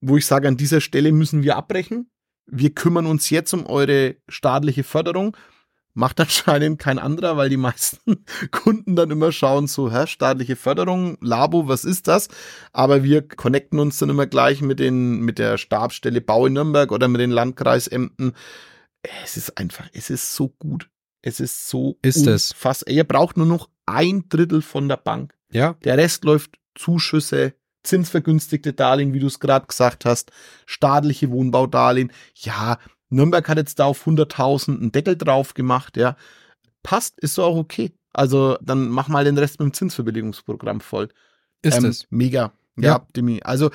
wo 0.01 0.17
ich 0.17 0.27
sage, 0.27 0.49
an 0.49 0.57
dieser 0.57 0.81
Stelle 0.81 1.13
müssen 1.13 1.45
wir 1.45 1.57
abbrechen. 1.57 2.11
Wir 2.51 2.75
kümmern 2.75 3.07
uns 3.07 3.31
jetzt 3.31 3.53
um 3.53 3.67
eure 3.67 4.17
staatliche 4.29 4.85
Förderung 4.85 5.37
macht 5.99 6.21
anscheinend 6.21 6.79
kein 6.79 6.99
anderer, 7.01 7.37
weil 7.37 7.49
die 7.51 7.57
meisten 7.57 8.25
Kunden 8.53 8.95
dann 8.95 9.11
immer 9.11 9.33
schauen, 9.33 9.67
so, 9.67 9.93
hä, 9.93 10.07
staatliche 10.07 10.55
Förderung, 10.55 11.19
Labo, 11.21 11.67
was 11.67 11.85
ist 11.85 12.07
das? 12.07 12.29
Aber 12.73 13.03
wir 13.03 13.27
connecten 13.27 13.81
uns 13.81 13.99
dann 13.99 14.09
immer 14.09 14.27
gleich 14.27 14.63
mit 14.63 14.79
den, 14.79 15.21
mit 15.21 15.39
der 15.39 15.59
Stabsstelle 15.59 16.21
Bau 16.21 16.47
in 16.47 16.53
Nürnberg 16.53 16.93
oder 16.93 17.09
mit 17.09 17.21
den 17.21 17.33
Landkreisämtern. 17.33 18.33
Es 19.25 19.37
ist 19.37 19.59
einfach, 19.59 19.89
es 19.93 20.09
ist 20.09 20.35
so 20.35 20.49
gut. 20.49 20.89
Es 21.21 21.41
ist 21.41 21.69
so 21.69 21.99
ist 22.01 22.29
es. 22.29 22.53
fast. 22.53 22.89
Ihr 22.89 23.03
braucht 23.03 23.37
nur 23.37 23.47
noch 23.47 23.69
ein 23.87 24.29
Drittel 24.29 24.63
von 24.63 24.89
der 24.89 24.99
Bank. 24.99 25.35
Ja. 25.51 25.75
Der 25.83 25.99
Rest 25.99 26.23
läuft 26.23 26.59
Zuschüsse, 26.77 27.55
zinsvergünstigte 27.83 28.73
Darlehen, 28.73 29.13
wie 29.13 29.21
du 29.21 29.27
es 29.27 29.41
gerade 29.41 29.67
gesagt 29.67 30.05
hast, 30.05 30.31
staatliche 30.67 31.31
Wohnbaudarlehen. 31.31 32.13
Ja, 32.35 32.79
Nürnberg 33.11 33.49
hat 33.49 33.59
jetzt 33.59 33.79
da 33.79 33.87
auf 33.87 34.07
100.000 34.07 34.79
einen 34.79 34.93
Deckel 34.93 35.17
drauf 35.17 35.55
gemacht, 35.55 35.97
ja. 35.97 36.17
Passt, 36.83 37.19
ist 37.21 37.35
so 37.35 37.45
auch 37.45 37.57
okay. 37.57 37.93
Also 38.13 38.59
dann 38.63 38.89
mach 38.89 39.09
mal 39.09 39.25
den 39.25 39.39
Rest 39.39 39.59
mit 39.61 39.67
dem 39.67 39.73
Zinsverbilligungsprogramm 39.75 40.81
voll. 40.81 41.09
Ist 41.63 41.79
ähm, 41.79 41.87
es. 41.87 42.07
Mega. 42.11 42.53
Ja, 42.77 42.85
ja, 42.85 43.07
Demi. 43.15 43.41
Also 43.43 43.71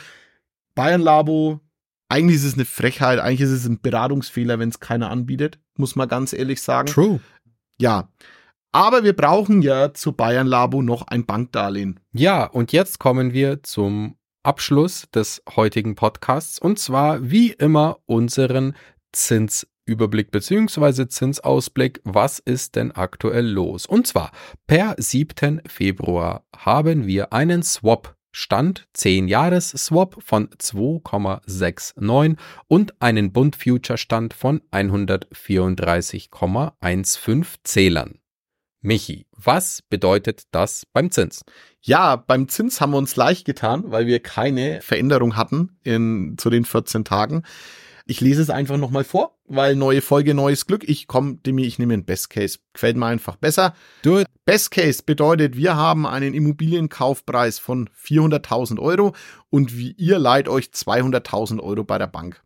Bayern 0.75 1.01
Labo, 1.01 1.59
eigentlich 2.09 2.37
ist 2.37 2.45
es 2.45 2.53
eine 2.53 2.65
Frechheit, 2.65 3.19
eigentlich 3.19 3.41
ist 3.41 3.51
es 3.51 3.65
ein 3.65 3.81
Beratungsfehler, 3.81 4.59
wenn 4.59 4.69
es 4.69 4.79
keiner 4.79 5.11
anbietet, 5.11 5.59
muss 5.75 5.95
man 5.95 6.07
ganz 6.07 6.33
ehrlich 6.33 6.61
sagen. 6.61 6.87
True. 6.87 7.19
Ja. 7.79 8.09
Aber 8.73 9.03
wir 9.03 9.13
brauchen 9.13 9.61
ja 9.61 9.93
zu 9.93 10.13
Bayern 10.13 10.47
Labo 10.47 10.81
noch 10.81 11.03
ein 11.07 11.27
Bankdarlehen. 11.27 11.99
Ja, 12.11 12.45
und 12.45 12.71
jetzt 12.71 12.97
kommen 12.99 13.31
wir 13.31 13.61
zum 13.61 14.15
Abschluss 14.41 15.05
des 15.13 15.43
heutigen 15.55 15.93
Podcasts 15.95 16.57
und 16.57 16.79
zwar 16.79 17.29
wie 17.29 17.51
immer 17.51 17.99
unseren 18.07 18.73
Zinsüberblick 19.11 20.31
bzw. 20.31 21.07
Zinsausblick. 21.07 22.01
Was 22.03 22.39
ist 22.39 22.75
denn 22.75 22.91
aktuell 22.91 23.47
los? 23.47 23.85
Und 23.85 24.07
zwar 24.07 24.31
per 24.65 24.95
7. 24.97 25.61
Februar 25.67 26.43
haben 26.57 27.05
wir 27.05 27.31
einen 27.31 27.61
Swap 27.61 28.15
Stand 28.35 28.87
10 28.93 29.27
Jahres 29.27 29.69
Swap 29.69 30.17
von 30.19 30.49
2,69 30.49 32.37
und 32.67 32.99
einen 32.99 33.31
Bund 33.31 33.55
Future 33.55 33.99
Stand 33.99 34.33
von 34.33 34.61
134,15 34.71 37.45
Zählern. 37.63 38.17
Michi, 38.85 39.25
was 39.37 39.81
bedeutet 39.81 40.43
das 40.51 40.85
beim 40.91 41.09
Zins? 41.09 41.45
Ja, 41.81 42.17
beim 42.17 42.49
Zins 42.49 42.81
haben 42.81 42.91
wir 42.91 42.97
uns 42.97 43.15
leicht 43.15 43.45
getan, 43.45 43.85
weil 43.87 44.07
wir 44.07 44.19
keine 44.19 44.81
Veränderung 44.81 45.37
hatten 45.37 45.77
in, 45.83 46.35
zu 46.37 46.49
den 46.49 46.65
14 46.65 47.05
Tagen. 47.05 47.43
Ich 48.05 48.19
lese 48.19 48.41
es 48.41 48.49
einfach 48.49 48.75
nochmal 48.75 49.05
vor, 49.05 49.37
weil 49.45 49.77
neue 49.77 50.01
Folge, 50.01 50.33
neues 50.33 50.67
Glück. 50.67 50.83
Ich 50.87 51.07
komme, 51.07 51.35
Demi, 51.35 51.63
ich 51.63 51.79
nehme 51.79 51.93
den 51.93 52.03
Best 52.03 52.29
Case. 52.29 52.59
Gefällt 52.73 52.97
mir 52.97 53.05
einfach 53.05 53.37
besser. 53.37 53.73
Best 54.43 54.71
Case 54.71 55.01
bedeutet, 55.05 55.55
wir 55.55 55.77
haben 55.77 56.05
einen 56.05 56.33
Immobilienkaufpreis 56.33 57.59
von 57.59 57.89
400.000 57.89 58.79
Euro 58.79 59.15
und 59.49 59.77
wie 59.77 59.93
ihr 59.93 60.19
leiht 60.19 60.49
euch 60.49 60.65
200.000 60.65 61.61
Euro 61.61 61.85
bei 61.85 61.97
der 61.97 62.07
Bank. 62.07 62.43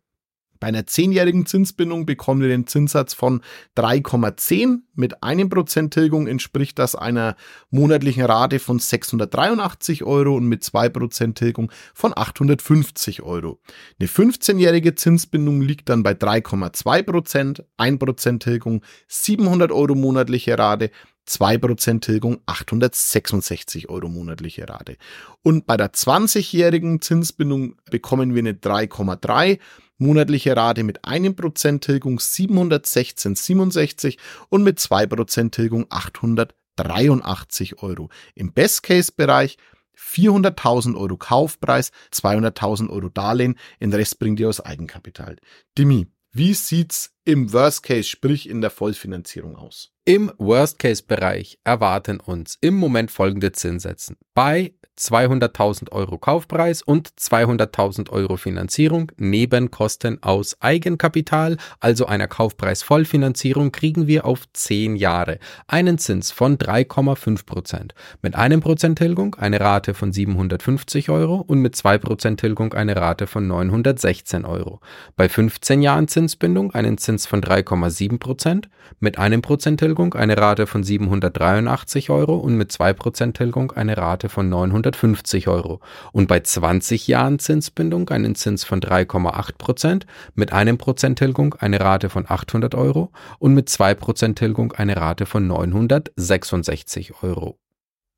Bei 0.60 0.68
einer 0.68 0.86
zehnjährigen 0.86 1.46
Zinsbindung 1.46 2.06
bekommen 2.06 2.40
wir 2.40 2.48
den 2.48 2.66
Zinssatz 2.66 3.14
von 3.14 3.42
3,10. 3.76 4.80
Mit 4.94 5.22
einem 5.22 5.48
Prozent 5.48 5.94
Tilgung 5.94 6.26
entspricht 6.26 6.78
das 6.78 6.94
einer 6.94 7.36
monatlichen 7.70 8.24
Rate 8.24 8.58
von 8.58 8.78
683 8.78 10.04
Euro 10.04 10.34
und 10.34 10.48
mit 10.48 10.64
zwei 10.64 10.88
Prozent 10.88 11.38
Tilgung 11.38 11.70
von 11.94 12.12
850 12.16 13.22
Euro. 13.22 13.60
Eine 14.00 14.08
15-jährige 14.08 14.94
Zinsbindung 14.94 15.60
liegt 15.60 15.88
dann 15.88 16.02
bei 16.02 16.12
3,2 16.12 17.02
Prozent, 17.02 17.64
1 17.76 17.98
Prozent 17.98 18.42
Tilgung, 18.42 18.82
700 19.06 19.70
Euro 19.70 19.94
monatliche 19.94 20.58
Rate, 20.58 20.90
2% 21.28 22.00
Tilgung 22.00 22.40
866 22.46 23.88
Euro 23.88 24.08
monatliche 24.08 24.68
Rate. 24.68 24.96
Und 25.42 25.66
bei 25.66 25.76
der 25.76 25.92
20-jährigen 25.92 27.00
Zinsbindung 27.00 27.76
bekommen 27.90 28.34
wir 28.34 28.40
eine 28.40 28.54
3,3 28.54 29.58
monatliche 29.98 30.56
Rate 30.56 30.82
mit 30.84 31.04
1% 31.04 31.80
Tilgung 31.80 32.18
716,67 32.18 34.16
und 34.48 34.62
mit 34.62 34.78
2% 34.78 35.50
Tilgung 35.50 35.86
883 35.90 37.82
Euro. 37.82 38.08
Im 38.34 38.52
Best-Case-Bereich 38.52 39.58
400.000 39.96 40.96
Euro 40.96 41.16
Kaufpreis, 41.16 41.90
200.000 42.12 42.88
Euro 42.88 43.08
Darlehen, 43.08 43.56
den 43.80 43.92
Rest 43.92 44.18
bringt 44.18 44.40
ihr 44.40 44.48
aus 44.48 44.60
Eigenkapital. 44.60 45.36
Dimi, 45.76 46.06
wie 46.32 46.54
sieht's 46.54 47.10
im 47.24 47.52
Worst 47.52 47.82
Case, 47.82 48.04
sprich 48.04 48.48
in 48.48 48.60
der 48.60 48.70
Vollfinanzierung 48.70 49.56
aus? 49.56 49.92
Im 50.04 50.32
Worst 50.38 50.78
Case 50.78 51.02
Bereich 51.02 51.58
erwarten 51.64 52.20
uns 52.20 52.56
im 52.60 52.74
Moment 52.74 53.10
folgende 53.10 53.52
Zinssätzen. 53.52 54.16
Bei 54.34 54.74
200.000 54.98 55.92
Euro 55.92 56.18
Kaufpreis 56.18 56.82
und 56.82 57.08
200.000 57.08 58.10
Euro 58.10 58.36
Finanzierung 58.36 59.12
neben 59.16 59.70
Kosten 59.70 60.22
aus 60.22 60.56
Eigenkapital, 60.60 61.56
also 61.80 62.06
einer 62.06 62.26
Kaufpreis-Vollfinanzierung, 62.26 63.72
kriegen 63.72 64.06
wir 64.06 64.24
auf 64.24 64.42
10 64.52 64.96
Jahre 64.96 65.38
einen 65.66 65.98
Zins 65.98 66.32
von 66.32 66.58
3,5 66.58 67.46
Prozent. 67.46 67.94
Mit 68.22 68.34
einem 68.34 68.60
Prozent 68.60 68.98
Tilgung 68.98 69.36
eine 69.36 69.60
Rate 69.60 69.94
von 69.94 70.12
750 70.12 71.10
Euro 71.10 71.36
und 71.36 71.60
mit 71.60 71.76
2 71.76 71.98
Prozent 71.98 72.40
Tilgung 72.40 72.74
eine 72.74 72.96
Rate 72.96 73.26
von 73.26 73.46
916 73.46 74.44
Euro. 74.44 74.80
Bei 75.16 75.28
15 75.28 75.82
Jahren 75.82 76.08
Zinsbindung 76.08 76.72
einen 76.74 76.98
Zins 76.98 77.26
von 77.26 77.40
3,7 77.40 78.18
Prozent, 78.18 78.68
mit 79.00 79.18
einem 79.18 79.42
Prozent 79.42 79.80
Tilgung 79.80 80.14
eine 80.14 80.36
Rate 80.36 80.66
von 80.66 80.82
783 80.82 82.10
Euro 82.10 82.36
und 82.36 82.56
mit 82.56 82.72
2 82.72 82.92
Prozent 82.94 83.36
Tilgung 83.36 83.72
eine 83.72 83.96
Rate 83.96 84.28
von 84.28 84.48
900 84.48 84.87
350 84.90 85.48
Euro 85.48 85.80
und 86.12 86.28
bei 86.28 86.40
20 86.40 87.06
Jahren 87.08 87.38
Zinsbindung 87.38 88.08
einen 88.10 88.34
Zins 88.34 88.64
von 88.64 88.80
3,8 88.80 89.58
Prozent, 89.58 90.06
mit 90.34 90.52
einem 90.52 90.78
Prozent 90.78 91.18
Tilgung 91.18 91.54
eine 91.54 91.80
Rate 91.80 92.08
von 92.08 92.24
800 92.28 92.74
Euro 92.74 93.12
und 93.38 93.54
mit 93.54 93.68
zwei 93.68 93.94
Prozent 93.94 94.38
Tilgung 94.38 94.72
eine 94.72 94.96
Rate 94.96 95.26
von 95.26 95.46
966 95.46 97.22
Euro. 97.22 97.58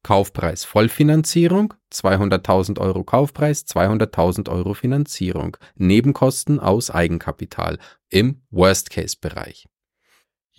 Kaufpreis 0.03 0.65
Vollfinanzierung 0.65 1.75
200.000 1.93 2.81
Euro 2.81 3.05
Kaufpreis, 3.05 3.67
200.000 3.67 4.49
Euro 4.49 4.75
Finanzierung, 4.75 5.57
Nebenkosten 5.77 6.59
aus 6.59 6.91
Eigenkapital 6.91 7.79
im 8.09 8.43
Worst-Case-Bereich. 8.51 9.67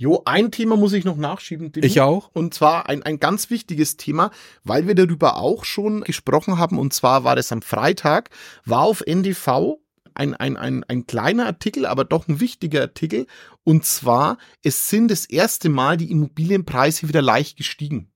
Jo, 0.02 0.24
ein 0.26 0.50
Thema 0.50 0.78
muss 0.78 0.94
ich 0.94 1.06
noch 1.06 1.16
nachschieben. 1.16 1.72
Dimi. 1.72 1.86
Ich 1.86 2.02
auch. 2.02 2.32
Und 2.34 2.56
zwar 2.56 2.90
ein, 2.90 3.04
ein 3.04 3.20
ganz 3.20 3.52
wichtiges 3.52 3.98
Thema, 3.98 4.32
weil 4.64 4.88
wir 4.88 4.96
darüber 4.96 5.38
auch 5.38 5.64
schon 5.64 6.02
gesprochen 6.02 6.58
haben. 6.58 6.80
Und 6.80 6.92
zwar 6.92 7.24
war 7.24 7.36
das 7.36 7.52
am 7.52 7.62
Freitag, 7.62 8.32
war 8.66 8.82
auf 8.82 9.04
NDV 9.06 9.78
ein, 10.16 10.34
ein, 10.34 10.58
ein, 10.58 10.84
ein 10.86 11.06
kleiner 11.06 11.46
Artikel, 11.46 11.86
aber 11.86 12.04
doch 12.04 12.28
ein 12.28 12.40
wichtiger 12.40 12.82
Artikel. 12.82 13.28
Und 13.64 13.86
zwar, 13.86 14.40
es 14.64 14.90
sind 14.90 15.10
das 15.10 15.26
erste 15.26 15.70
Mal 15.70 15.98
die 15.98 16.10
Immobilienpreise 16.10 17.08
wieder 17.08 17.22
leicht 17.22 17.56
gestiegen. 17.56 18.12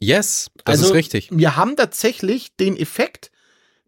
Yes, 0.00 0.50
das 0.66 0.80
also, 0.80 0.88
ist 0.88 0.94
richtig. 0.94 1.30
Wir 1.32 1.56
haben 1.56 1.76
tatsächlich 1.76 2.56
den 2.56 2.76
Effekt, 2.76 3.32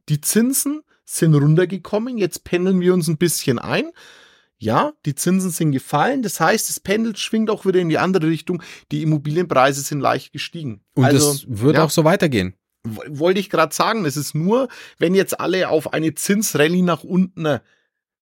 die 0.09 0.23
Zinsen 0.23 0.81
sind 1.05 1.35
runtergekommen, 1.35 2.17
jetzt 2.17 2.45
pendeln 2.45 2.81
wir 2.81 2.95
uns 2.95 3.07
ein 3.07 3.19
bisschen 3.19 3.59
ein. 3.59 3.91
Ja, 4.59 4.93
die 5.05 5.15
Zinsen 5.15 5.51
sind 5.51 5.73
gefallen, 5.73 6.23
das 6.23 6.41
heißt, 6.41 6.69
das 6.69 6.81
Pendel 6.81 7.17
schwingt 7.17 7.51
auch 7.51 7.67
wieder 7.67 7.81
in 7.81 7.89
die 7.89 7.99
andere 7.99 8.29
Richtung. 8.29 8.63
Die 8.93 9.03
Immobilienpreise 9.03 9.83
sind 9.83 10.01
leicht 10.01 10.33
gestiegen. 10.33 10.83
Und 10.95 11.05
also, 11.05 11.33
das 11.33 11.45
wird 11.49 11.77
ja, 11.77 11.85
auch 11.85 11.91
so 11.91 12.05
weitergehen. 12.05 12.55
Wollte 12.85 13.41
ich 13.41 13.51
gerade 13.51 13.75
sagen, 13.75 14.05
es 14.05 14.17
ist 14.17 14.35
nur, 14.35 14.69
wenn 14.99 15.15
jetzt 15.15 15.41
alle 15.41 15.69
auf 15.69 15.93
eine 15.93 16.15
Zinsrallye 16.15 16.83
nach 16.83 17.03
unten 17.03 17.61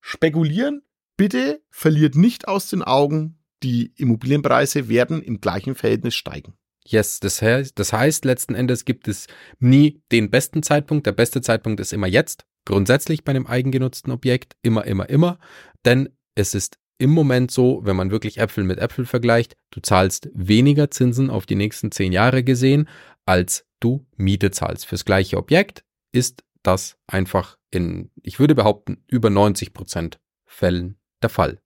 spekulieren, 0.00 0.82
bitte 1.16 1.62
verliert 1.70 2.16
nicht 2.16 2.48
aus 2.48 2.68
den 2.68 2.82
Augen, 2.82 3.38
die 3.62 3.92
Immobilienpreise 3.96 4.88
werden 4.88 5.22
im 5.22 5.40
gleichen 5.40 5.74
Verhältnis 5.74 6.14
steigen. 6.14 6.54
Yes, 6.84 7.20
das 7.20 7.40
heißt, 7.40 7.78
das 7.78 7.92
heißt, 7.92 8.24
letzten 8.24 8.54
Endes 8.54 8.84
gibt 8.84 9.06
es 9.06 9.28
nie 9.60 10.02
den 10.10 10.30
besten 10.30 10.62
Zeitpunkt. 10.62 11.06
Der 11.06 11.12
beste 11.12 11.40
Zeitpunkt 11.40 11.78
ist 11.80 11.92
immer 11.92 12.08
jetzt. 12.08 12.44
Grundsätzlich 12.64 13.24
bei 13.24 13.30
einem 13.30 13.46
eigengenutzten 13.46 14.12
Objekt. 14.12 14.56
Immer, 14.62 14.84
immer, 14.84 15.08
immer. 15.08 15.38
Denn 15.84 16.08
es 16.34 16.54
ist 16.54 16.78
im 16.98 17.10
Moment 17.10 17.50
so, 17.50 17.80
wenn 17.84 17.96
man 17.96 18.10
wirklich 18.10 18.38
Äpfel 18.38 18.64
mit 18.64 18.78
Äpfel 18.78 19.06
vergleicht, 19.06 19.56
du 19.70 19.80
zahlst 19.80 20.28
weniger 20.34 20.90
Zinsen 20.90 21.30
auf 21.30 21.46
die 21.46 21.56
nächsten 21.56 21.90
zehn 21.90 22.12
Jahre 22.12 22.44
gesehen, 22.44 22.88
als 23.26 23.66
du 23.80 24.06
Miete 24.16 24.50
zahlst. 24.50 24.86
Fürs 24.86 25.04
gleiche 25.04 25.36
Objekt 25.36 25.84
ist 26.12 26.44
das 26.62 26.96
einfach 27.06 27.58
in, 27.70 28.10
ich 28.22 28.38
würde 28.38 28.54
behaupten, 28.54 29.02
über 29.08 29.30
90 29.30 29.72
Prozent 29.72 30.20
Fällen 30.44 30.96
der 31.22 31.30
Fall. 31.30 31.60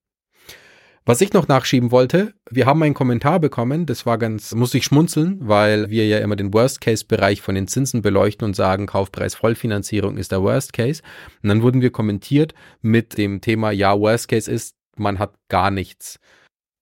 Was 1.09 1.21
ich 1.21 1.33
noch 1.33 1.47
nachschieben 1.47 1.92
wollte, 1.92 2.35
wir 2.51 2.66
haben 2.66 2.83
einen 2.83 2.92
Kommentar 2.92 3.38
bekommen, 3.38 3.87
das 3.87 4.07
war 4.07 4.19
ganz, 4.19 4.57
muss 4.57 4.75
ich 4.75 4.83
schmunzeln, 4.83 5.38
weil 5.40 5.88
wir 5.88 6.05
ja 6.05 6.19
immer 6.19 6.35
den 6.35 6.53
Worst-Case-Bereich 6.53 7.40
von 7.42 7.55
den 7.55 7.69
Zinsen 7.69 8.03
beleuchten 8.03 8.45
und 8.45 8.57
sagen, 8.57 8.87
Kaufpreis 8.87 9.37
Vollfinanzierung 9.37 10.16
ist 10.16 10.33
der 10.33 10.42
Worst-Case. 10.42 11.03
Und 11.45 11.49
dann 11.49 11.62
wurden 11.62 11.81
wir 11.81 11.92
kommentiert 11.92 12.55
mit 12.83 13.19
dem 13.19 13.40
Thema, 13.40 13.71
ja, 13.71 13.97
Worst-Case 13.97 14.51
ist, 14.51 14.75
man 14.97 15.21
hat 15.21 15.35
gar 15.49 15.71
nichts. 15.71 16.19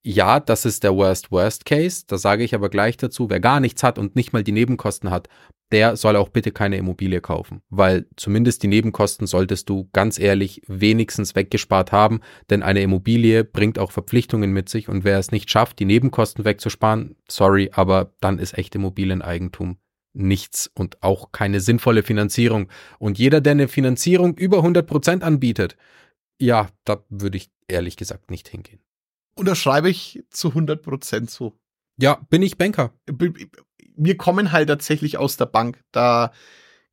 Ja, 0.06 0.38
das 0.38 0.66
ist 0.66 0.84
der 0.84 0.94
Worst 0.94 1.32
Worst 1.32 1.64
Case. 1.64 2.04
Da 2.06 2.18
sage 2.18 2.44
ich 2.44 2.54
aber 2.54 2.68
gleich 2.68 2.98
dazu, 2.98 3.30
wer 3.30 3.40
gar 3.40 3.58
nichts 3.58 3.82
hat 3.82 3.98
und 3.98 4.16
nicht 4.16 4.34
mal 4.34 4.44
die 4.44 4.52
Nebenkosten 4.52 5.10
hat, 5.10 5.28
der 5.72 5.96
soll 5.96 6.16
auch 6.16 6.28
bitte 6.28 6.52
keine 6.52 6.76
Immobilie 6.76 7.22
kaufen, 7.22 7.62
weil 7.70 8.06
zumindest 8.16 8.62
die 8.62 8.68
Nebenkosten 8.68 9.26
solltest 9.26 9.70
du 9.70 9.88
ganz 9.94 10.18
ehrlich 10.18 10.60
wenigstens 10.66 11.34
weggespart 11.34 11.90
haben, 11.90 12.20
denn 12.50 12.62
eine 12.62 12.82
Immobilie 12.82 13.44
bringt 13.44 13.78
auch 13.78 13.92
Verpflichtungen 13.92 14.52
mit 14.52 14.68
sich 14.68 14.90
und 14.90 15.04
wer 15.04 15.18
es 15.18 15.32
nicht 15.32 15.50
schafft, 15.50 15.78
die 15.78 15.86
Nebenkosten 15.86 16.44
wegzusparen, 16.44 17.16
sorry, 17.28 17.70
aber 17.72 18.12
dann 18.20 18.38
ist 18.38 18.58
echt 18.58 18.74
Immobilieneigentum 18.74 19.78
nichts 20.12 20.70
und 20.74 21.02
auch 21.02 21.32
keine 21.32 21.60
sinnvolle 21.60 22.02
Finanzierung. 22.02 22.68
Und 22.98 23.18
jeder, 23.18 23.40
der 23.40 23.52
eine 23.52 23.68
Finanzierung 23.68 24.36
über 24.36 24.58
100 24.58 24.86
Prozent 24.86 25.24
anbietet, 25.24 25.76
ja, 26.38 26.68
da 26.84 27.02
würde 27.08 27.38
ich 27.38 27.50
ehrlich 27.68 27.96
gesagt 27.96 28.30
nicht 28.30 28.48
hingehen 28.48 28.83
unterschreibe 29.34 29.90
ich 29.90 30.24
zu 30.30 30.48
100 30.48 30.82
Prozent 30.82 31.30
so. 31.30 31.58
Ja, 31.96 32.20
bin 32.30 32.42
ich 32.42 32.58
Banker. 32.58 32.92
Wir 33.96 34.16
kommen 34.16 34.52
halt 34.52 34.68
tatsächlich 34.68 35.18
aus 35.18 35.36
der 35.36 35.46
Bank. 35.46 35.80
Da 35.92 36.32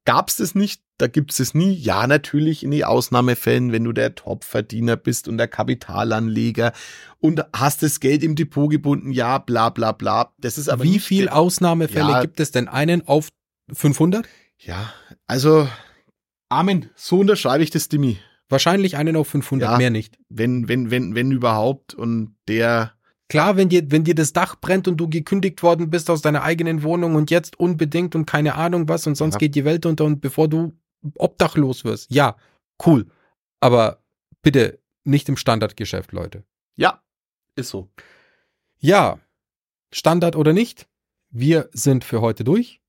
gab's 0.06 0.40
es 0.40 0.54
nicht, 0.54 0.84
da 0.98 1.08
gibt's 1.08 1.40
es 1.40 1.54
nie. 1.54 1.74
Ja, 1.74 2.06
natürlich 2.06 2.64
in 2.64 2.72
die 2.72 2.86
Ausnahmefällen, 2.86 3.72
wenn 3.72 3.84
du 3.84 3.92
der 3.92 4.14
Topverdiener 4.16 4.98
bist 4.98 5.28
und 5.28 5.38
der 5.38 5.48
Kapitalanleger 5.48 6.74
und 7.20 7.44
hast 7.54 7.82
das 7.82 8.00
Geld 8.00 8.24
im 8.24 8.36
Depot 8.36 8.70
gebunden, 8.70 9.12
ja, 9.12 9.40
bla 9.40 9.70
bla 9.70 9.92
bla. 9.92 10.34
Das 10.38 10.58
ist 10.58 10.70
aber 10.70 10.84
Wie 10.84 11.00
viel 11.00 11.30
Ausnahmefälle 11.30 12.12
ja, 12.12 12.22
gibt 12.22 12.40
es 12.40 12.52
denn? 12.52 12.68
Einen 12.68 13.08
auf 13.08 13.30
500? 13.74 14.28
Ja, 14.60 14.94
also 15.26 15.68
Amen, 16.52 16.90
so 16.96 17.20
unterschreibe 17.20 17.64
ich 17.64 17.70
das, 17.70 17.88
Dimi. 17.88 18.20
Wahrscheinlich 18.52 18.98
einen 18.98 19.16
auf 19.16 19.30
500, 19.30 19.72
ja, 19.72 19.78
mehr 19.78 19.90
nicht. 19.90 20.18
Wenn, 20.30 20.68
wenn, 20.68 20.92
wenn, 20.92 21.16
wenn 21.16 21.32
überhaupt. 21.32 21.94
Und 21.94 22.36
der. 22.48 22.94
Klar, 23.30 23.56
wenn 23.56 23.70
dir, 23.70 23.90
wenn 23.92 24.04
dir 24.04 24.14
das 24.14 24.34
Dach 24.34 24.58
brennt 24.60 24.90
und 24.90 24.98
du 24.98 25.08
gekündigt 25.08 25.64
worden 25.64 25.90
bist 25.90 26.10
aus 26.10 26.22
deiner 26.22 26.44
eigenen 26.44 26.84
Wohnung 26.84 27.16
und 27.16 27.32
jetzt 27.32 27.58
unbedingt 27.58 28.14
und 28.14 28.26
keine 28.26 28.56
Ahnung 28.56 28.90
was 28.90 29.08
und 29.08 29.16
sonst 29.16 29.36
ja. 29.36 29.40
geht 29.40 29.56
die 29.56 29.64
Welt 29.64 29.86
unter 29.86 30.04
und 30.04 30.20
bevor 30.20 30.50
du 30.50 30.74
obdachlos 31.16 31.86
wirst. 31.86 32.12
Ja, 32.12 32.36
cool. 32.86 33.08
Aber 33.62 34.04
bitte 34.42 34.80
nicht 35.06 35.30
im 35.30 35.38
Standardgeschäft, 35.38 36.12
Leute. 36.12 36.44
Ja, 36.76 37.02
ist 37.56 37.70
so. 37.70 37.90
Ja, 38.80 39.18
Standard 39.94 40.36
oder 40.36 40.52
nicht, 40.52 40.90
wir 41.30 41.70
sind 41.72 42.04
für 42.04 42.20
heute 42.20 42.44
durch. 42.44 42.82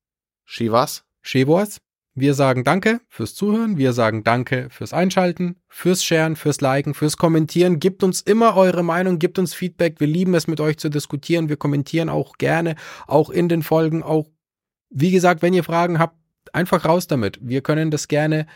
Schivas. 0.44 1.04
Schevors. 1.22 1.80
Wir 2.14 2.34
sagen 2.34 2.62
Danke 2.62 3.00
fürs 3.08 3.34
Zuhören, 3.34 3.78
wir 3.78 3.94
sagen 3.94 4.22
Danke 4.22 4.68
fürs 4.70 4.92
Einschalten, 4.92 5.56
fürs 5.68 6.04
Sharen, 6.04 6.36
fürs 6.36 6.60
Liken, 6.60 6.92
fürs 6.92 7.16
Kommentieren. 7.16 7.80
Gebt 7.80 8.02
uns 8.02 8.20
immer 8.20 8.54
eure 8.54 8.82
Meinung, 8.82 9.18
gebt 9.18 9.38
uns 9.38 9.54
Feedback. 9.54 9.98
Wir 9.98 10.08
lieben 10.08 10.34
es, 10.34 10.46
mit 10.46 10.60
euch 10.60 10.76
zu 10.76 10.90
diskutieren. 10.90 11.48
Wir 11.48 11.56
kommentieren 11.56 12.10
auch 12.10 12.36
gerne, 12.36 12.76
auch 13.06 13.30
in 13.30 13.48
den 13.48 13.62
Folgen. 13.62 14.02
Auch, 14.02 14.28
wie 14.90 15.10
gesagt, 15.10 15.40
wenn 15.40 15.54
ihr 15.54 15.64
Fragen 15.64 15.98
habt, 15.98 16.16
einfach 16.52 16.84
raus 16.84 17.06
damit. 17.06 17.38
Wir 17.40 17.62
können 17.62 17.90
das 17.90 18.08
gerne 18.08 18.46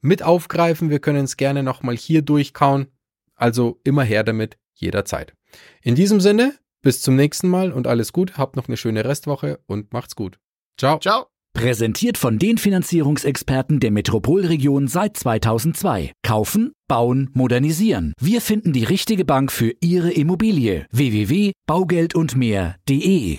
mit 0.00 0.24
aufgreifen. 0.24 0.90
Wir 0.90 0.98
können 0.98 1.24
es 1.24 1.36
gerne 1.36 1.62
nochmal 1.62 1.96
hier 1.96 2.22
durchkauen. 2.22 2.88
Also 3.36 3.80
immer 3.84 4.02
her 4.02 4.24
damit, 4.24 4.58
jederzeit. 4.74 5.34
In 5.82 5.94
diesem 5.94 6.20
Sinne, 6.20 6.54
bis 6.82 7.00
zum 7.00 7.14
nächsten 7.14 7.48
Mal 7.48 7.70
und 7.72 7.86
alles 7.86 8.12
gut. 8.12 8.38
Habt 8.38 8.56
noch 8.56 8.66
eine 8.66 8.76
schöne 8.76 9.04
Restwoche 9.04 9.60
und 9.66 9.92
macht's 9.92 10.16
gut. 10.16 10.40
Ciao. 10.76 10.98
Ciao. 10.98 11.33
Präsentiert 11.54 12.18
von 12.18 12.38
den 12.38 12.58
Finanzierungsexperten 12.58 13.80
der 13.80 13.92
Metropolregion 13.92 14.88
seit 14.88 15.16
2002. 15.16 16.12
Kaufen, 16.22 16.72
bauen, 16.88 17.30
modernisieren. 17.32 18.12
Wir 18.20 18.40
finden 18.40 18.72
die 18.72 18.82
richtige 18.84 19.24
Bank 19.24 19.52
für 19.52 19.72
Ihre 19.80 20.10
Immobilie. 20.10 20.86
www.baugeldundmehr.de 20.90 23.38